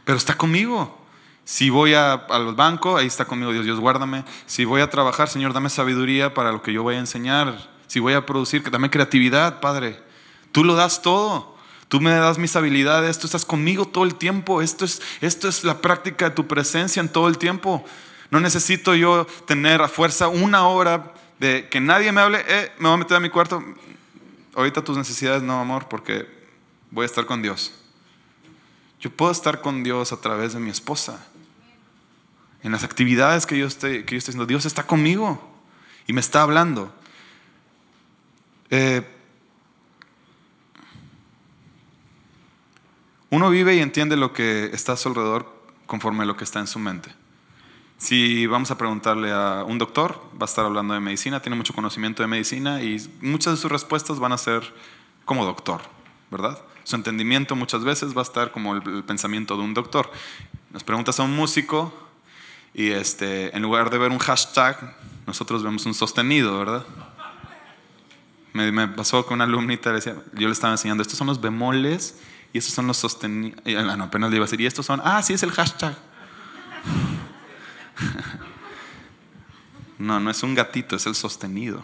[0.05, 1.06] Pero está conmigo.
[1.47, 4.25] Si voy a, al banco, ahí está conmigo Dios, Dios guárdame.
[4.47, 7.71] Si voy a trabajar, Señor, dame sabiduría para lo que yo voy a enseñar.
[7.87, 10.03] Si voy a producir, dame creatividad, Padre.
[10.51, 11.57] Tú lo das todo.
[11.87, 14.61] Tú me das mis habilidades, tú estás conmigo todo el tiempo.
[14.61, 17.85] Esto es, esto es la práctica de tu presencia en todo el tiempo.
[18.33, 22.89] No necesito yo tener a fuerza una hora de que nadie me hable, eh, me
[22.89, 23.63] voy a meter a mi cuarto.
[24.57, 26.27] Ahorita tus necesidades no, amor, porque
[26.91, 27.73] voy a estar con Dios.
[28.99, 31.25] Yo puedo estar con Dios a través de mi esposa.
[32.67, 35.41] En las actividades que yo estoy, que yo estoy haciendo, Dios está conmigo
[36.09, 36.93] y me está hablando.
[38.71, 39.07] Eh,
[43.31, 45.49] uno vive y entiende lo que está a su alrededor
[45.87, 47.15] conforme a lo que está en su mente.
[47.99, 51.73] Si vamos a preguntarle a un doctor, va a estar hablando de medicina, tiene mucho
[51.73, 54.75] conocimiento de medicina y muchas de sus respuestas van a ser
[55.25, 55.83] como doctor,
[56.33, 56.61] ¿verdad?
[56.83, 60.11] Su entendimiento muchas veces va a estar como el, pensamiento de un doctor.
[60.73, 62.06] Nos preguntas a un músico
[62.79, 64.95] y este, en lugar de ver un hashtag,
[65.27, 66.85] nosotros vemos un sostenido, ¿verdad?
[68.53, 72.21] Me, me pasó con una alumnita, decía, yo le estaba enseñando, estos son los bemoles
[72.53, 73.59] y estos son los sostenidos.
[73.65, 75.97] No, apenas le iba a decir, y estos son, ah, sí, es el hashtag.
[79.99, 81.83] No, no es un gatito, es el sostenido.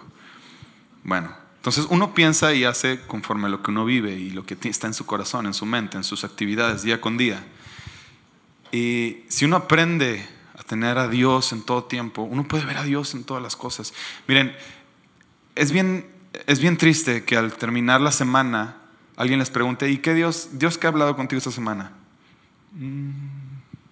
[1.04, 4.58] Bueno, entonces uno piensa y hace conforme a lo que uno vive y lo que
[4.64, 7.42] está en su corazón, en su mente, en sus actividades día con día.
[8.70, 10.28] Y si uno aprende
[10.72, 13.92] tener a Dios en todo tiempo, uno puede ver a Dios en todas las cosas.
[14.26, 14.56] Miren,
[15.54, 16.10] es bien,
[16.46, 18.78] es bien triste que al terminar la semana
[19.16, 21.92] alguien les pregunte, ¿y qué Dios, Dios qué ha hablado contigo esta semana?
[22.72, 23.10] Mm,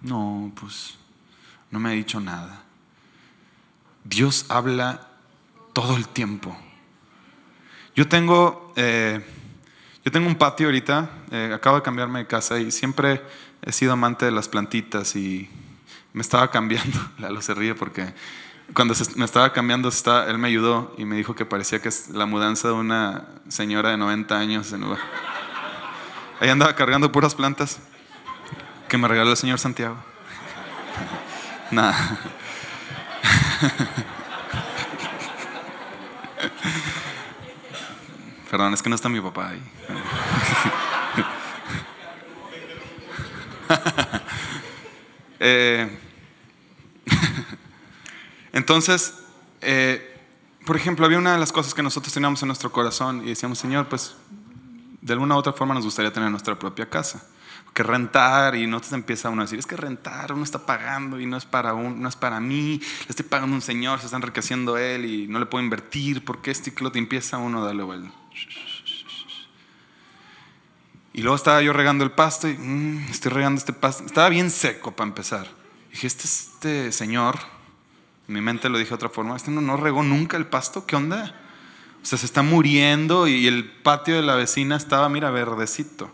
[0.01, 0.95] no, pues
[1.69, 2.63] no me ha dicho nada.
[4.03, 5.07] Dios habla
[5.73, 6.57] todo el tiempo.
[7.95, 9.23] Yo tengo, eh,
[10.03, 13.21] yo tengo un patio ahorita, eh, acabo de cambiarme de casa y siempre
[13.61, 15.47] he sido amante de las plantitas y
[16.13, 18.13] me estaba cambiando, Lalo se ríe porque
[18.73, 22.09] cuando me estaba cambiando está, él me ayudó y me dijo que parecía que es
[22.09, 24.71] la mudanza de una señora de 90 años.
[24.71, 24.85] En
[26.39, 27.79] Ahí andaba cargando puras plantas
[28.87, 29.97] que me regaló el señor Santiago.
[31.71, 32.17] Nada.
[38.49, 39.61] Perdón, es que no está mi papá ahí.
[45.43, 45.89] Eh,
[48.53, 49.15] entonces,
[49.61, 50.19] eh,
[50.65, 53.57] por ejemplo, había una de las cosas que nosotros teníamos en nuestro corazón y decíamos,
[53.57, 54.15] Señor, pues
[55.01, 57.25] de alguna u otra forma nos gustaría tener nuestra propia casa
[57.73, 61.19] que rentar y no te empieza uno a decir, es que rentar uno está pagando
[61.19, 63.99] y no es para, un, no es para mí, le estoy pagando a un señor,
[63.99, 67.63] se está enriqueciendo él y no le puedo invertir, porque este y te empieza uno
[67.63, 68.11] a darle vuelta.
[71.13, 74.49] Y luego estaba yo regando el pasto y mm, estoy regando este pasto, estaba bien
[74.49, 75.47] seco para empezar.
[75.91, 77.37] dije, este, este señor,
[78.27, 80.85] en mi mente lo dije de otra forma, este no, no regó nunca el pasto,
[80.85, 81.35] ¿qué onda?
[82.01, 86.11] O sea, se está muriendo y el patio de la vecina estaba, mira, verdecito.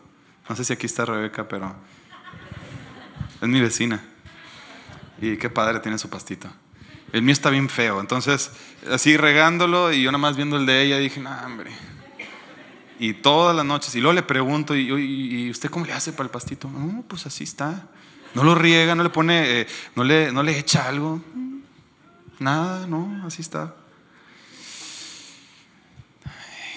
[0.49, 1.75] No sé si aquí está Rebeca, pero
[3.41, 4.03] es mi vecina.
[5.21, 6.49] Y qué padre tiene su pastito.
[7.13, 8.01] El mío está bien feo.
[8.01, 8.51] Entonces,
[8.91, 11.71] así regándolo y yo nada más viendo el de ella, dije, no, hombre.
[12.99, 16.31] Y todas las noches, y luego le pregunto, ¿y, usted cómo le hace para el
[16.31, 16.69] pastito?
[16.69, 17.87] No, pues así está.
[18.33, 21.21] No lo riega, no le pone, eh, no, le, no le echa algo.
[22.39, 23.75] Nada, no, así está.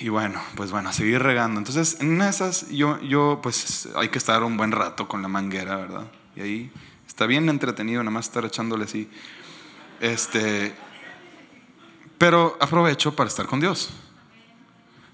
[0.01, 1.59] Y bueno, pues bueno, a seguir regando.
[1.59, 5.77] Entonces, en esas, yo, yo, pues hay que estar un buen rato con la manguera,
[5.77, 6.07] ¿verdad?
[6.37, 6.73] Y ahí
[7.07, 9.11] está bien entretenido, nada más estar echándole así.
[10.01, 10.75] Este,
[12.17, 13.91] pero aprovecho para estar con Dios.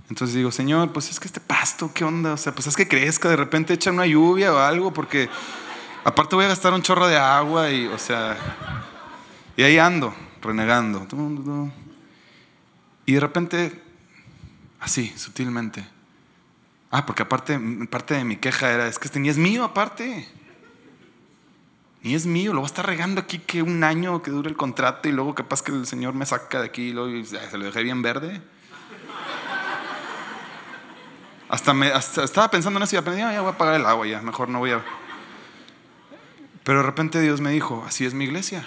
[0.08, 2.34] Entonces digo, Señor, pues es que este pasto, ¿qué onda?
[2.34, 5.28] O sea, pues es que crezca, de repente echa una lluvia o algo, porque
[6.04, 8.36] aparte voy a gastar un chorro de agua y, o sea,
[9.56, 10.14] y ahí ando.
[10.42, 11.06] renegando.
[13.04, 13.82] Y de repente,
[14.78, 15.84] así, sutilmente.
[16.90, 17.58] Ah, porque aparte,
[17.90, 20.28] parte de mi queja era, es que este ni es mío aparte.
[22.02, 24.56] Ni es mío, lo voy a estar regando aquí que un año que dure el
[24.56, 27.64] contrato y luego capaz que el Señor me saca de aquí y luego se lo
[27.64, 28.40] dejé bien verde.
[31.48, 34.20] Hasta, me, estaba pensando en eso y aprendí, ya voy a pagar el agua, ya,
[34.20, 34.84] mejor no voy a...
[36.64, 38.66] Pero de repente Dios me dijo, así es mi iglesia.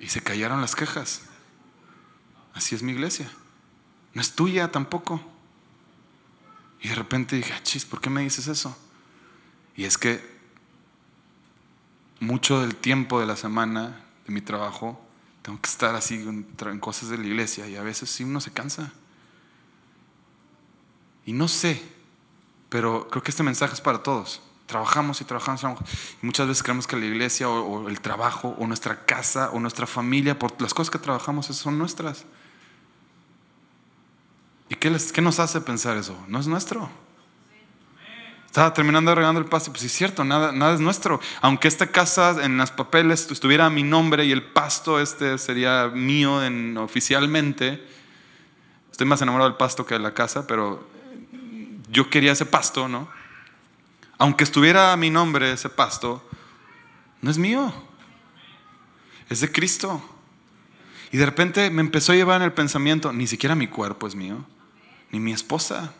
[0.00, 1.22] Y se callaron las quejas.
[2.54, 3.30] Así es mi iglesia.
[4.14, 5.20] No es tuya tampoco.
[6.80, 8.76] Y de repente dije, ah, chis, ¿por qué me dices eso?
[9.76, 10.24] Y es que
[12.20, 15.05] mucho del tiempo de la semana de mi trabajo
[15.46, 18.50] tengo que estar así en cosas de la iglesia y a veces sí uno se
[18.50, 18.92] cansa.
[21.24, 21.80] Y no sé,
[22.68, 24.42] pero creo que este mensaje es para todos.
[24.66, 25.62] Trabajamos y trabajamos,
[26.20, 29.86] y muchas veces creemos que la iglesia o, el trabajo o nuestra casa o nuestra
[29.86, 32.24] familia, por las cosas que trabajamos, son nuestras.
[34.68, 36.18] ¿Y qué, les, qué nos hace pensar eso?
[36.26, 36.90] No es nuestro.
[38.56, 39.70] Estaba terminando regando el pasto.
[39.70, 41.20] Pues es cierto, nada, nada es nuestro.
[41.42, 45.90] Aunque esta casa en las papeles estuviera a mi nombre y el pasto este sería
[45.92, 47.86] mío en, oficialmente.
[48.90, 50.88] Estoy más enamorado del pasto que de la casa, pero
[51.90, 53.10] yo quería ese pasto, ¿no?
[54.16, 56.26] Aunque estuviera a mi nombre ese pasto,
[57.20, 57.70] no es mío.
[59.28, 60.02] Es de Cristo.
[61.12, 64.14] Y de repente me empezó a llevar en el pensamiento, ni siquiera mi cuerpo es
[64.14, 64.46] mío,
[65.10, 65.92] ni mi esposa.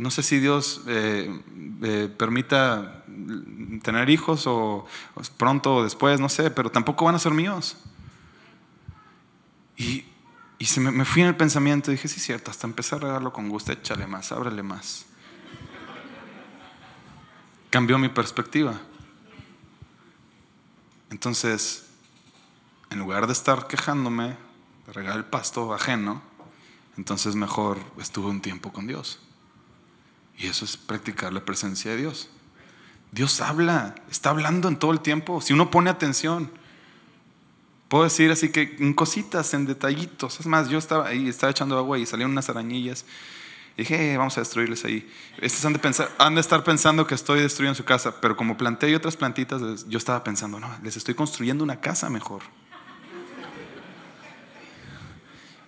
[0.00, 1.42] No sé si Dios eh,
[1.82, 3.04] eh, permita
[3.82, 4.86] tener hijos o,
[5.36, 7.76] pronto o después, no sé, pero tampoco van a ser míos.
[9.76, 10.06] Y,
[10.64, 13.50] se me, fui en el pensamiento y dije, sí, cierto, hasta empecé a regarlo con
[13.50, 15.04] gusto, échale más, ábrele más.
[17.68, 18.80] Cambió mi perspectiva.
[21.10, 21.90] Entonces,
[22.88, 24.38] en lugar de estar quejándome
[24.86, 26.22] de regar el pasto ajeno,
[26.96, 29.18] entonces mejor estuve un tiempo con Dios.
[30.40, 32.30] Y eso es practicar la presencia de Dios.
[33.12, 36.50] Dios habla, está hablando en todo el tiempo, si uno pone atención.
[37.88, 40.40] Puedo decir así que en cositas, en detallitos.
[40.40, 43.04] Es más, yo estaba ahí, estaba echando agua y salieron unas arañillas.
[43.76, 45.10] Y dije, eh, vamos a destruirles ahí.
[45.38, 48.56] Estos han de, pensar, han de estar pensando que estoy destruyendo su casa, pero como
[48.56, 52.42] planté otras plantitas, yo estaba pensando, no, les estoy construyendo una casa mejor.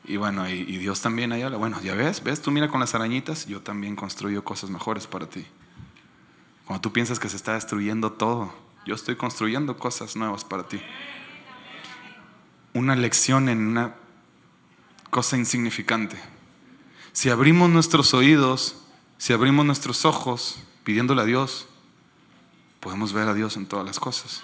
[0.04, 2.94] Y bueno, y, Dios también ahí habla, bueno, ya ves, ves, tú mira con las
[2.94, 5.46] arañitas, yo también construyo cosas mejores para ti.
[6.66, 8.52] Cuando tú piensas que se está destruyendo todo,
[8.84, 10.80] yo estoy construyendo cosas nuevas para ti.
[12.74, 13.94] Una lección en una
[15.10, 16.16] cosa insignificante.
[17.12, 18.76] Si abrimos nuestros oídos,
[19.18, 21.68] si abrimos nuestros ojos pidiéndole a Dios,
[22.80, 24.42] podemos ver a Dios en todas las cosas.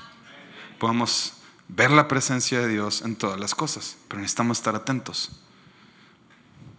[0.79, 1.33] Podemos
[1.67, 5.33] ver la presencia de Dios en todas las cosas, pero necesitamos estar atentos.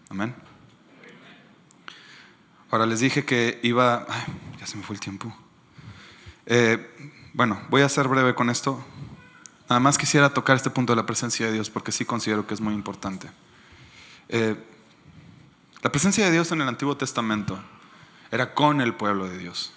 [0.09, 0.35] Amén.
[2.71, 4.05] Ahora les dije que iba...
[4.59, 5.33] Ya se me fue el tiempo.
[6.45, 8.83] Eh, bueno, voy a ser breve con esto.
[9.69, 12.55] Nada más quisiera tocar este punto de la presencia de Dios porque sí considero que
[12.55, 13.29] es muy importante.
[14.27, 14.55] Eh,
[15.81, 17.59] la presencia de Dios en el Antiguo Testamento
[18.31, 19.73] era con el pueblo de Dios.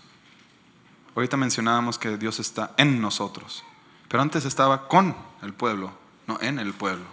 [1.15, 3.65] Ahorita mencionábamos que Dios está en nosotros,
[4.09, 5.93] pero antes estaba con el pueblo,
[6.27, 7.05] no en el pueblo.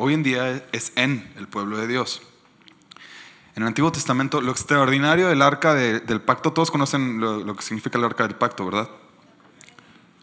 [0.00, 2.22] Hoy en día es en el pueblo de Dios.
[3.56, 7.98] En el Antiguo Testamento, lo extraordinario del arca del pacto, todos conocen lo, que significa
[7.98, 8.88] el arca del pacto, ¿verdad?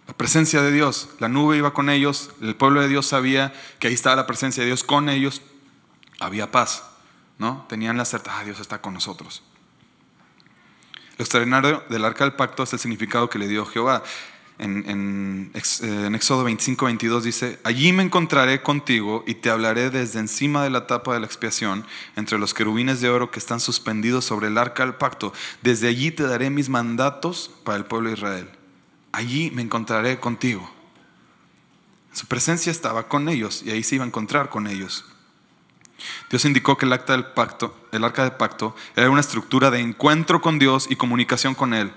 [0.07, 3.89] La presencia de Dios, la nube iba con ellos, el pueblo de Dios sabía que
[3.89, 5.41] ahí estaba la presencia de Dios con ellos,
[6.21, 6.85] había paz,
[7.37, 7.65] ¿no?
[7.67, 9.43] Tenían la certeza, ah, Dios está con nosotros.
[11.17, 14.03] Lo extraordinario del arca del pacto es el significado que le dio Jehová
[14.57, 20.69] en, Éxodo 25, 22 dice, allí me encontraré contigo y te hablaré desde encima de
[20.69, 21.85] la tapa de la expiación,
[22.15, 25.33] entre los querubines de oro que están suspendidos sobre el arca del pacto.
[25.61, 28.49] Desde allí te daré mis mandatos para el pueblo de Israel.
[29.11, 30.71] Allí me encontraré contigo.
[32.13, 35.03] Su presencia estaba con ellos y ahí se iba a encontrar con ellos.
[36.29, 40.41] Dios indicó que el, del pacto, el arca del pacto era una estructura de encuentro
[40.41, 41.91] con Dios y comunicación con Él.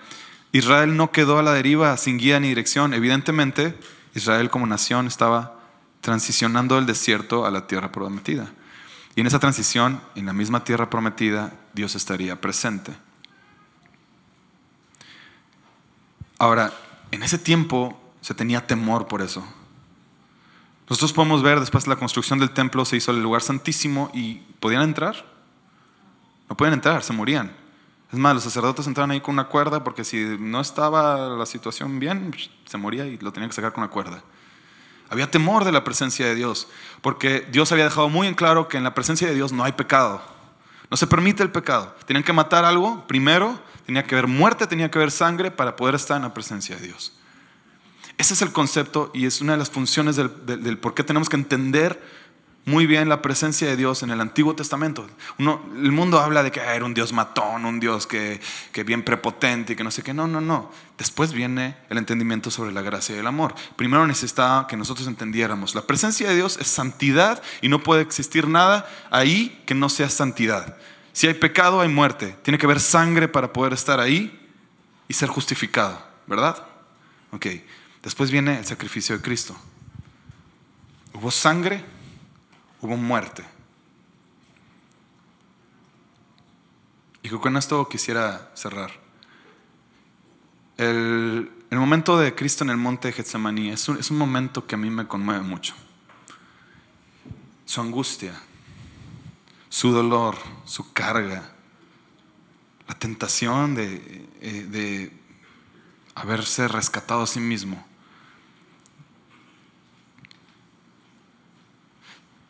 [0.53, 2.95] Israel no quedó a la deriva sin guía ni dirección.
[2.95, 3.79] Evidentemente,
[4.15, 5.61] Israel como nación estaba
[6.01, 8.51] transicionando del desierto a la tierra prometida.
[9.15, 12.93] Y en esa transición, en la misma tierra prometida, Dios estaría presente.
[16.39, 16.73] Ahora,
[17.11, 19.45] en ese tiempo se tenía temor por eso.
[20.89, 24.37] Nosotros podemos ver después de la construcción del templo se hizo el lugar santísimo y
[24.61, 25.27] podían entrar.
[26.49, 27.53] No podían entrar, se morían.
[28.11, 31.99] Es más, los sacerdotes entraban ahí con una cuerda porque si no estaba la situación
[31.99, 32.35] bien,
[32.65, 34.23] se moría y lo tenían que sacar con una cuerda.
[35.11, 36.69] Había temor de la presencia de Dios,
[37.01, 39.73] porque Dios había dejado muy en claro que en la presencia de Dios no hay
[39.73, 40.23] pecado.
[40.91, 41.95] No se permite el pecado.
[42.07, 45.95] Tenían que matar algo primero, tenía que haber muerte, tenía que haber sangre para poder
[45.95, 47.13] estar en la presencia de Dios.
[48.17, 51.37] Ese es el concepto y es una de las funciones del por qué tenemos que
[51.37, 52.03] entender
[52.65, 55.09] muy bien la presencia de Dios en el Antiguo Testamento.
[55.39, 58.41] El mundo habla de que era un Dios matón, un Dios que,
[58.73, 60.13] que bien prepotente y que no sé qué.
[60.13, 60.71] No, no, no.
[60.99, 63.55] Después viene el entendimiento sobre la gracia y el amor.
[63.77, 65.75] Primero necesitaba que nosotros entendiéramos.
[65.75, 70.11] La presencia de Dios es santidad y no puede existir nada ahí que no sea
[70.11, 70.77] santidad.
[71.13, 72.37] Si hay pecado, hay muerte.
[72.43, 74.39] Tiene que haber sangre para poder estar ahí
[75.09, 76.63] y ser justificado, ¿verdad?
[77.33, 77.47] Ok.
[78.03, 79.57] Después viene el sacrificio de Cristo.
[81.15, 81.83] Hubo sangre
[82.81, 83.45] hubo muerte.
[87.23, 88.91] Y con esto quisiera cerrar.
[90.77, 94.77] El, momento de Cristo en el monte de Getsemaní es un, es un momento que
[94.77, 95.75] a mí me conmueve mucho.
[97.67, 98.41] Su angustia,
[99.69, 101.53] su dolor, su carga,
[102.87, 105.13] la tentación de, eh, de
[106.15, 107.88] haberse rescatado a sí mismo.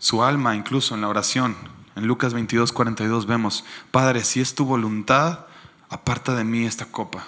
[0.09, 1.55] Su alma incluso en la oración.
[1.95, 5.41] En Lucas 22, 42 vemos, Padre, si es tu voluntad,
[5.91, 7.27] aparta de mí esta copa.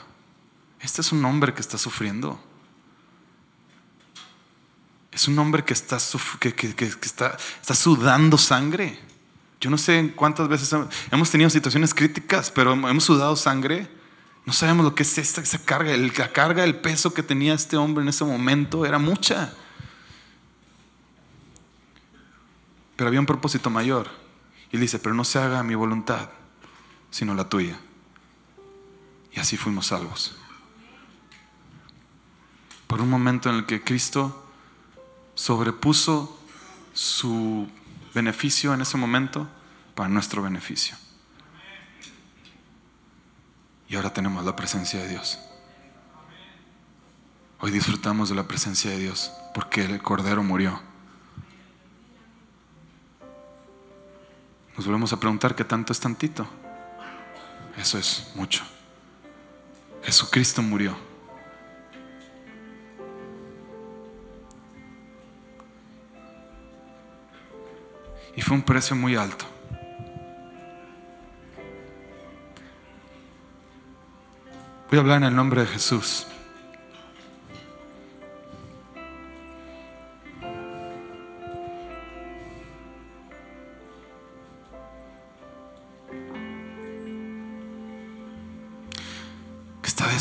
[0.81, 2.43] Este es un hombre que está sufriendo.
[5.13, 5.99] Es un hombre que está,
[6.39, 8.99] que, está, está sudando sangre.
[9.61, 10.75] Yo no sé cuántas veces
[11.11, 13.91] hemos tenido situaciones críticas, pero hemos sudado sangre.
[14.47, 15.95] No sabemos lo que es esta, esa carga.
[15.95, 19.53] La carga, el peso que tenía este hombre en ese momento era mucha.
[23.01, 24.11] Pero había un propósito mayor.
[24.71, 26.29] Y dice, pero no se haga mi voluntad,
[27.11, 27.81] sino la tuya.
[29.33, 30.37] Y así fuimos salvos.
[32.87, 34.45] Por un momento en el que Cristo
[35.35, 36.39] sobrepuso
[36.93, 37.71] su
[38.13, 39.49] beneficio en ese momento
[39.95, 40.95] para nuestro beneficio.
[43.89, 45.39] Y ahora tenemos la presencia de Dios.
[47.61, 50.90] Hoy disfrutamos de la presencia de Dios porque el Cordero murió
[54.81, 56.49] Nos volvemos a preguntar qué tanto es tantito.
[57.77, 58.65] Eso es mucho.
[60.03, 60.97] Jesucristo murió.
[68.35, 69.45] Y fue un precio muy alto.
[74.89, 76.27] Voy a hablar en el nombre de Jesús.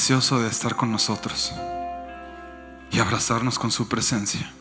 [0.10, 1.54] De estar con nosotros
[2.90, 4.52] y abrazarnos con su presencia.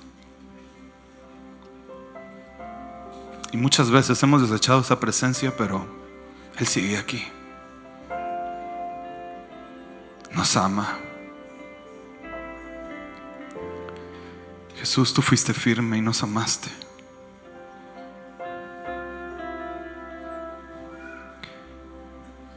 [3.50, 5.86] Y muchas veces hemos desechado esa presencia, pero
[6.58, 7.26] Él sigue aquí.
[10.34, 10.98] Nos ama.
[14.76, 16.68] Jesús, tú fuiste firme y nos amaste.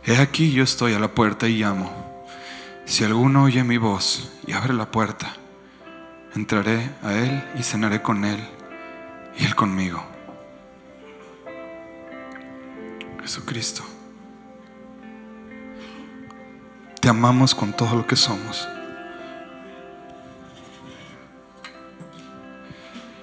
[0.04, 2.01] He aquí yo estoy a la puerta y llamo.
[2.92, 5.34] Si alguno oye mi voz y abre la puerta,
[6.36, 8.46] entraré a Él y cenaré con Él
[9.40, 10.04] y Él conmigo.
[13.22, 13.82] Jesucristo,
[17.00, 18.68] te amamos con todo lo que somos.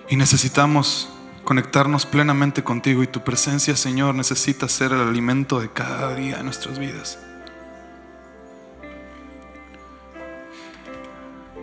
[0.08, 1.10] Y necesitamos
[1.44, 6.44] conectarnos plenamente contigo y tu presencia, Señor, necesita ser el alimento de cada día de
[6.44, 7.18] nuestras vidas.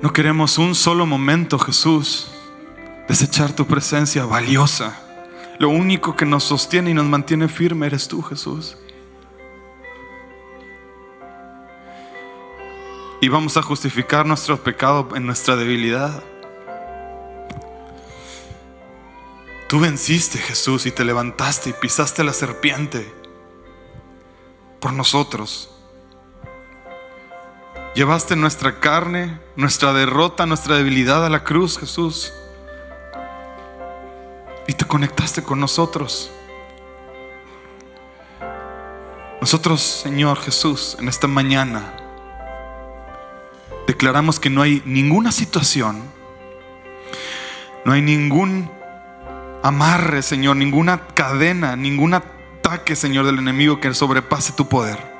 [0.01, 2.27] No queremos un solo momento, Jesús,
[3.07, 5.01] desechar tu presencia valiosa.
[5.57, 8.77] Lo único que nos sostiene y nos mantiene firme eres tú, Jesús.
[13.21, 16.21] Y vamos a justificar nuestro pecado en nuestra debilidad.
[19.67, 23.11] Tú venciste, Jesús, y te levantaste y pisaste la serpiente
[24.79, 25.74] por nosotros.
[27.95, 32.33] Llevaste nuestra carne, nuestra derrota, nuestra debilidad a la cruz, Jesús.
[34.67, 36.29] Y te conectaste con nosotros.
[39.39, 41.93] Nosotros, Señor Jesús, en esta mañana
[43.87, 46.03] declaramos que no hay ninguna situación,
[47.85, 48.69] no hay ningún
[49.63, 55.14] amarre, Señor, ninguna cadena, ningún ataque, Señor, del enemigo que sobrepase tu poder.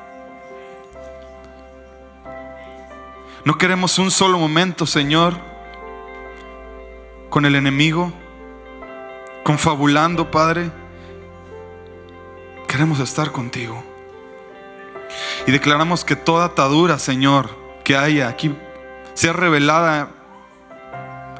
[3.46, 5.36] No queremos un solo momento, Señor,
[7.30, 8.12] con el enemigo,
[9.44, 10.72] confabulando, Padre.
[12.68, 13.84] Queremos estar contigo.
[15.46, 17.52] Y declaramos que toda atadura, Señor,
[17.84, 18.52] que haya aquí,
[19.14, 20.10] sea revelada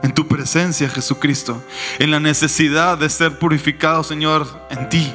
[0.04, 1.60] en tu presencia, Jesucristo,
[1.98, 5.12] en la necesidad de ser purificado, Señor, en ti.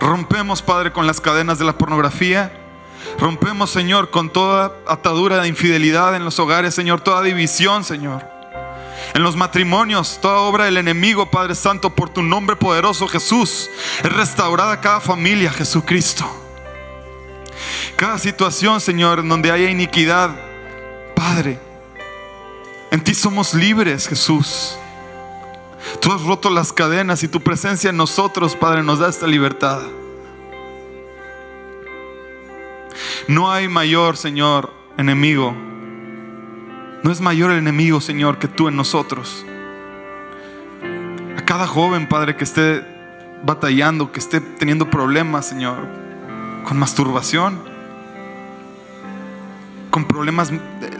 [0.00, 2.63] Rompemos, Padre, con las cadenas de la pornografía.
[3.18, 8.24] Rompemos, Señor, con toda atadura de infidelidad en los hogares, Señor, toda división, Señor.
[9.14, 13.70] En los matrimonios, toda obra del enemigo, Padre Santo, por tu nombre poderoso, Jesús,
[14.02, 16.24] es restaurada cada familia, Jesucristo.
[17.96, 20.30] Cada situación, Señor, en donde haya iniquidad,
[21.14, 21.60] Padre,
[22.90, 24.76] en ti somos libres, Jesús.
[26.00, 29.80] Tú has roto las cadenas y tu presencia en nosotros, Padre, nos da esta libertad.
[33.28, 35.54] No hay mayor, Señor, enemigo.
[37.02, 39.44] No es mayor el enemigo, Señor, que tú en nosotros.
[41.36, 42.82] A cada joven, Padre, que esté
[43.44, 45.86] batallando, que esté teniendo problemas, Señor,
[46.64, 47.60] con masturbación,
[49.90, 50.50] con problemas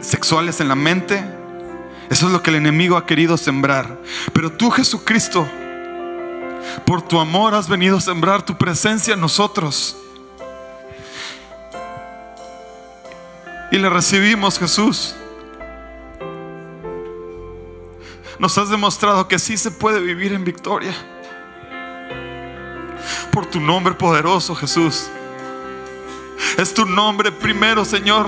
[0.01, 1.23] sexuales en la mente,
[2.09, 3.99] eso es lo que el enemigo ha querido sembrar.
[4.31, 5.47] Pero tú, Jesucristo,
[6.85, 9.97] por tu amor has venido a sembrar tu presencia en nosotros.
[13.75, 15.13] Y le recibimos, Jesús.
[18.39, 20.93] Nos has demostrado que sí se puede vivir en victoria.
[23.33, 25.09] Por tu nombre poderoso, Jesús.
[26.57, 28.27] Es tu nombre primero, Señor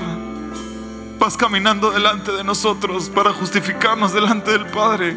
[1.18, 5.16] vas caminando delante de nosotros para justificarnos delante del Padre.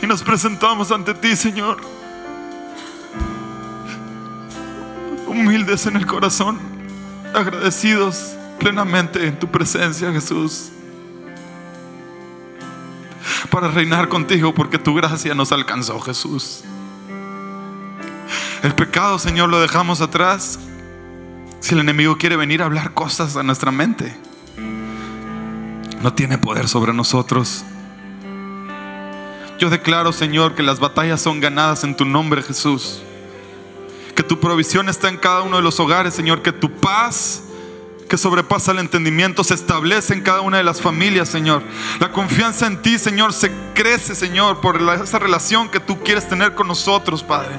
[0.00, 1.78] Y nos presentamos ante ti, Señor.
[5.26, 6.60] Humildes en el corazón,
[7.34, 10.70] agradecidos plenamente en tu presencia, Jesús.
[13.50, 16.62] Para reinar contigo porque tu gracia nos alcanzó, Jesús.
[18.62, 20.58] El pecado, Señor, lo dejamos atrás.
[21.60, 24.16] Si el enemigo quiere venir a hablar cosas a nuestra mente
[26.06, 27.64] no tiene poder sobre nosotros.
[29.58, 33.02] Yo declaro, Señor, que las batallas son ganadas en tu nombre, Jesús.
[34.14, 36.42] Que tu provisión está en cada uno de los hogares, Señor.
[36.42, 37.42] Que tu paz,
[38.08, 41.62] que sobrepasa el entendimiento, se establece en cada una de las familias, Señor.
[42.00, 46.54] La confianza en ti, Señor, se crece, Señor, por esa relación que tú quieres tener
[46.54, 47.56] con nosotros, Padre.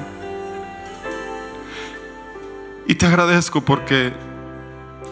[2.88, 4.14] Y te agradezco porque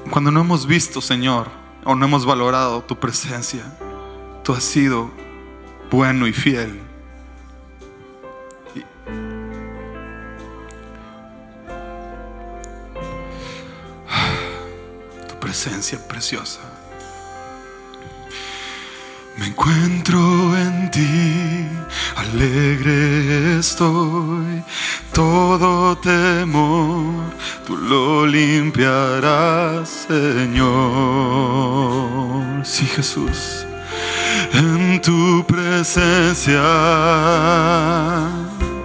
[0.09, 1.47] cuando no hemos visto, Señor,
[1.83, 3.63] o no hemos valorado tu presencia.
[4.43, 5.11] Tú has sido
[5.91, 6.84] bueno y fiel.
[15.55, 16.59] Presencia preciosa.
[19.37, 20.19] Me encuentro
[20.57, 21.65] en ti,
[22.17, 24.61] alegre estoy,
[25.13, 27.31] todo temor
[27.65, 30.65] tú lo limpiarás, Señor.
[32.65, 33.65] Sí, Jesús,
[34.51, 36.61] en tu presencia,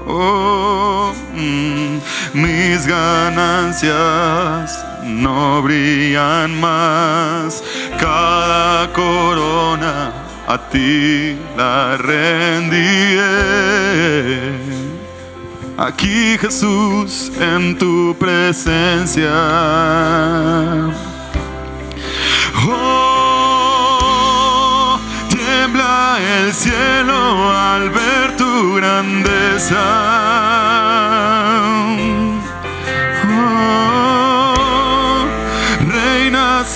[0.06, 1.98] oh, mm,
[2.40, 7.62] mis ganancias no brillan más,
[7.98, 10.12] cada corona
[10.46, 13.30] a ti la rendiré.
[15.78, 19.30] Aquí Jesús en tu presencia.
[22.68, 23.80] Oh,
[25.28, 30.49] tiembla el cielo al ver tu grandeza.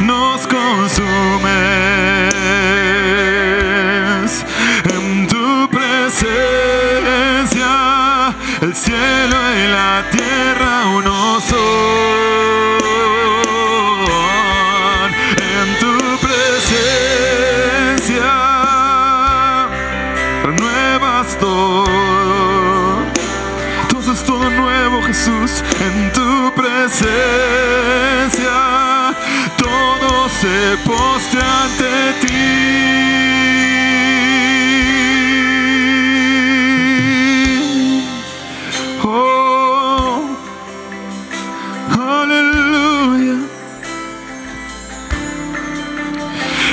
[0.00, 1.54] nos consumes.
[4.84, 6.34] En tu presencia
[8.60, 12.53] el cielo y la tierra uno son.
[26.96, 28.54] Presencia
[29.56, 32.44] todo se poste ante ti.
[39.02, 40.22] Oh,
[41.98, 43.38] aleluya.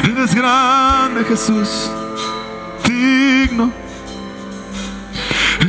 [0.03, 1.89] Eres grande Jesús.
[2.85, 3.71] Digno,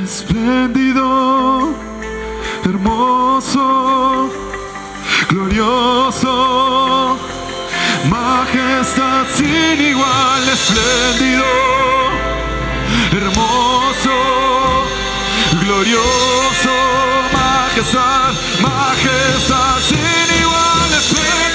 [0.02, 1.74] espléndido,
[2.64, 4.30] hermoso,
[5.32, 7.18] glorioso,
[8.10, 11.44] majestad sin igual, espléndido,
[13.12, 14.16] hermoso,
[15.62, 16.74] glorioso,
[17.32, 21.51] majestad, majestad sin igual, espléndido.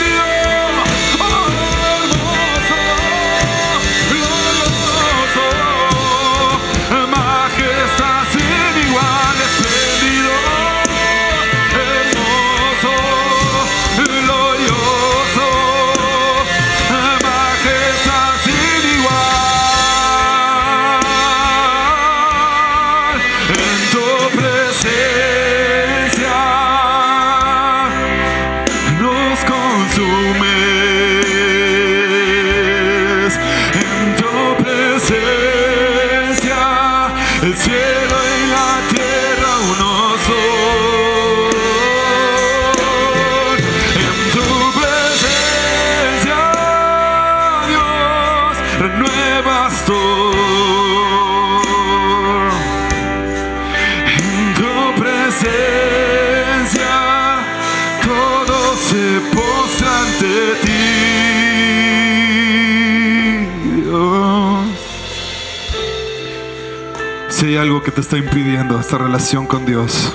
[67.88, 70.12] Que te está impidiendo esta relación con Dios,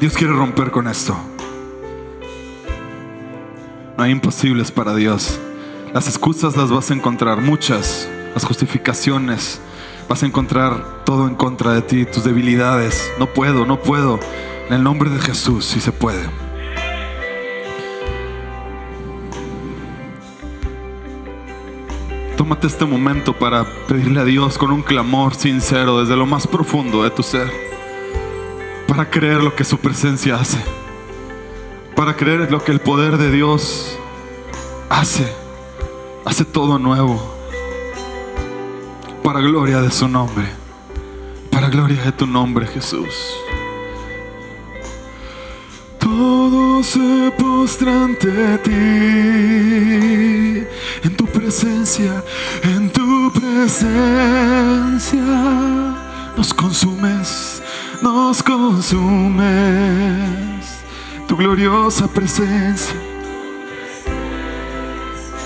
[0.00, 1.16] Dios quiere romper con esto.
[3.96, 5.38] No hay imposibles para Dios.
[5.94, 8.08] Las excusas las vas a encontrar, muchas.
[8.34, 9.60] Las justificaciones.
[10.08, 13.12] Vas a encontrar todo en contra de ti, tus debilidades.
[13.20, 14.18] No puedo, no puedo.
[14.66, 16.47] En el nombre de Jesús, sí se puede.
[22.38, 27.02] Tómate este momento para pedirle a Dios con un clamor sincero desde lo más profundo
[27.02, 27.52] de tu ser.
[28.86, 30.62] Para creer lo que su presencia hace.
[31.96, 33.98] Para creer lo que el poder de Dios
[34.88, 35.26] hace.
[36.24, 37.20] Hace todo nuevo.
[39.24, 40.46] Para gloria de su nombre.
[41.50, 43.34] Para gloria de tu nombre, Jesús.
[46.82, 48.70] Se postra ante ti,
[51.02, 52.22] en tu presencia,
[52.62, 55.20] en tu presencia.
[56.36, 57.62] Nos consumes,
[58.00, 59.46] nos consumes,
[61.26, 62.94] tu gloriosa presencia.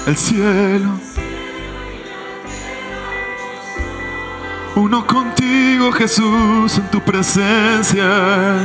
[0.07, 1.01] El cielo,
[4.77, 8.61] uno contigo Jesús en tu presencia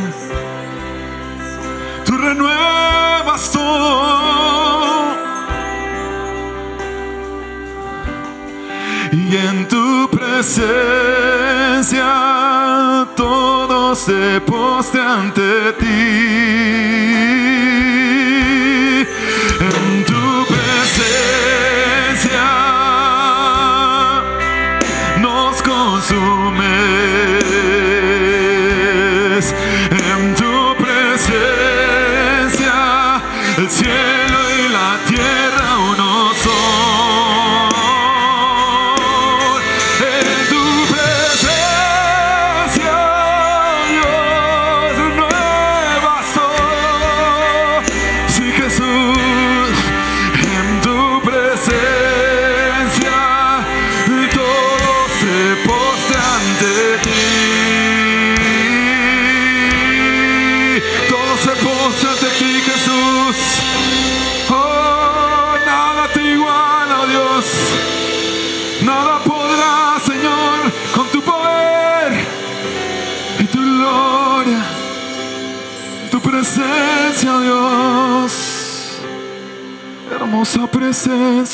[10.47, 12.05] presencia
[13.17, 16.66] todo se postra ante ti.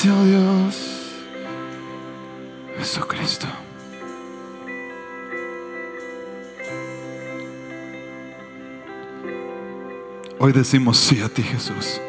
[0.03, 1.13] Dios
[2.77, 3.47] Jesucristo.
[10.39, 12.01] Hoy decimos sí a ti, Jesús.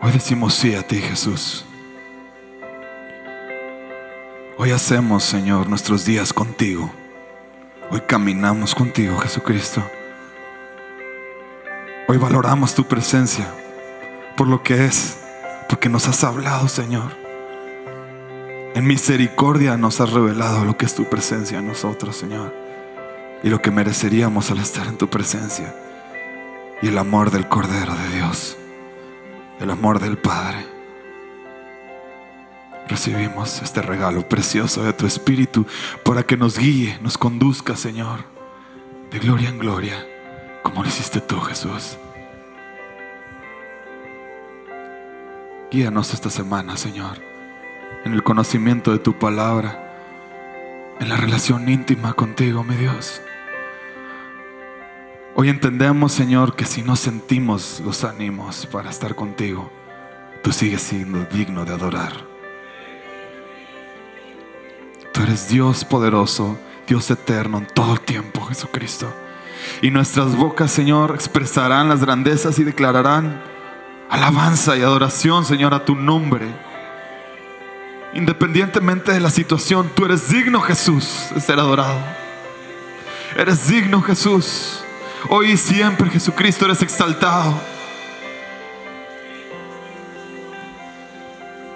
[0.00, 1.64] Hoy decimos sí a ti, Jesús.
[4.58, 6.92] Hoy hacemos, Señor, nuestros días contigo.
[7.90, 9.82] Hoy caminamos contigo, Jesucristo.
[12.06, 13.52] Hoy valoramos tu presencia
[14.36, 15.25] por lo que es,
[15.68, 17.16] porque nos has hablado, Señor.
[18.74, 22.54] En misericordia nos has revelado lo que es tu presencia en nosotros, Señor.
[23.42, 25.74] Y lo que mereceríamos al estar en tu presencia.
[26.82, 28.56] Y el amor del Cordero de Dios.
[29.60, 30.66] el amor del Padre.
[32.88, 35.66] Recibimos este regalo precioso de tu Espíritu
[36.04, 38.24] para que nos guíe, nos conduzca, Señor,
[39.10, 40.06] de gloria en gloria,
[40.62, 41.96] como lo hiciste tú, Jesús.
[45.68, 47.18] Guíanos esta semana, Señor,
[48.04, 53.20] en el conocimiento de tu palabra, en la relación íntima contigo, mi Dios.
[55.34, 59.68] Hoy entendemos, Señor, que si no sentimos los ánimos para estar contigo,
[60.44, 62.12] tú sigues siendo digno de adorar.
[65.12, 66.56] Tú eres Dios poderoso,
[66.86, 69.12] Dios eterno en todo el tiempo, Jesucristo.
[69.82, 73.55] Y nuestras bocas, Señor, expresarán las grandezas y declararán
[74.10, 76.46] alabanza y adoración, Señor, a tu nombre.
[78.14, 82.00] Independientemente de la situación, tú eres digno, Jesús, de ser adorado.
[83.36, 84.80] Eres digno, Jesús.
[85.28, 87.60] Hoy y siempre, Jesucristo, eres exaltado.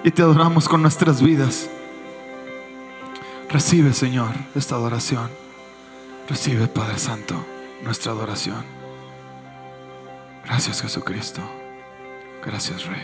[0.02, 1.68] Y te adoramos con nuestras vidas.
[3.50, 5.30] Recibe, Señor, esta adoración.
[6.28, 7.44] Recibe, Padre Santo,
[7.82, 8.64] nuestra adoración.
[10.46, 11.59] Gracias, Jesucristo.
[12.44, 13.02] Gracias, Rey.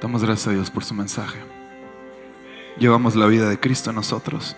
[0.00, 1.38] Damos gracias a Dios por su mensaje.
[2.78, 4.56] Llevamos la vida de Cristo en nosotros.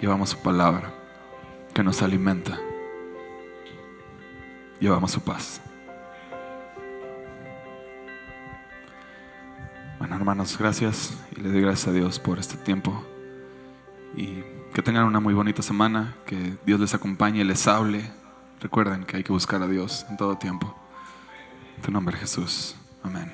[0.00, 0.92] Llevamos su palabra
[1.72, 2.58] que nos alimenta.
[4.78, 5.60] Llevamos su paz.
[9.98, 13.04] Bueno, hermanos, gracias y les doy gracias a Dios por este tiempo.
[14.14, 14.42] Y
[14.74, 18.04] que tengan una muy bonita semana, que Dios les acompañe, les hable,
[18.66, 20.74] Recuerden que hay que buscar a Dios en todo tiempo.
[21.76, 22.74] En tu nombre Jesús.
[23.04, 23.30] Amén.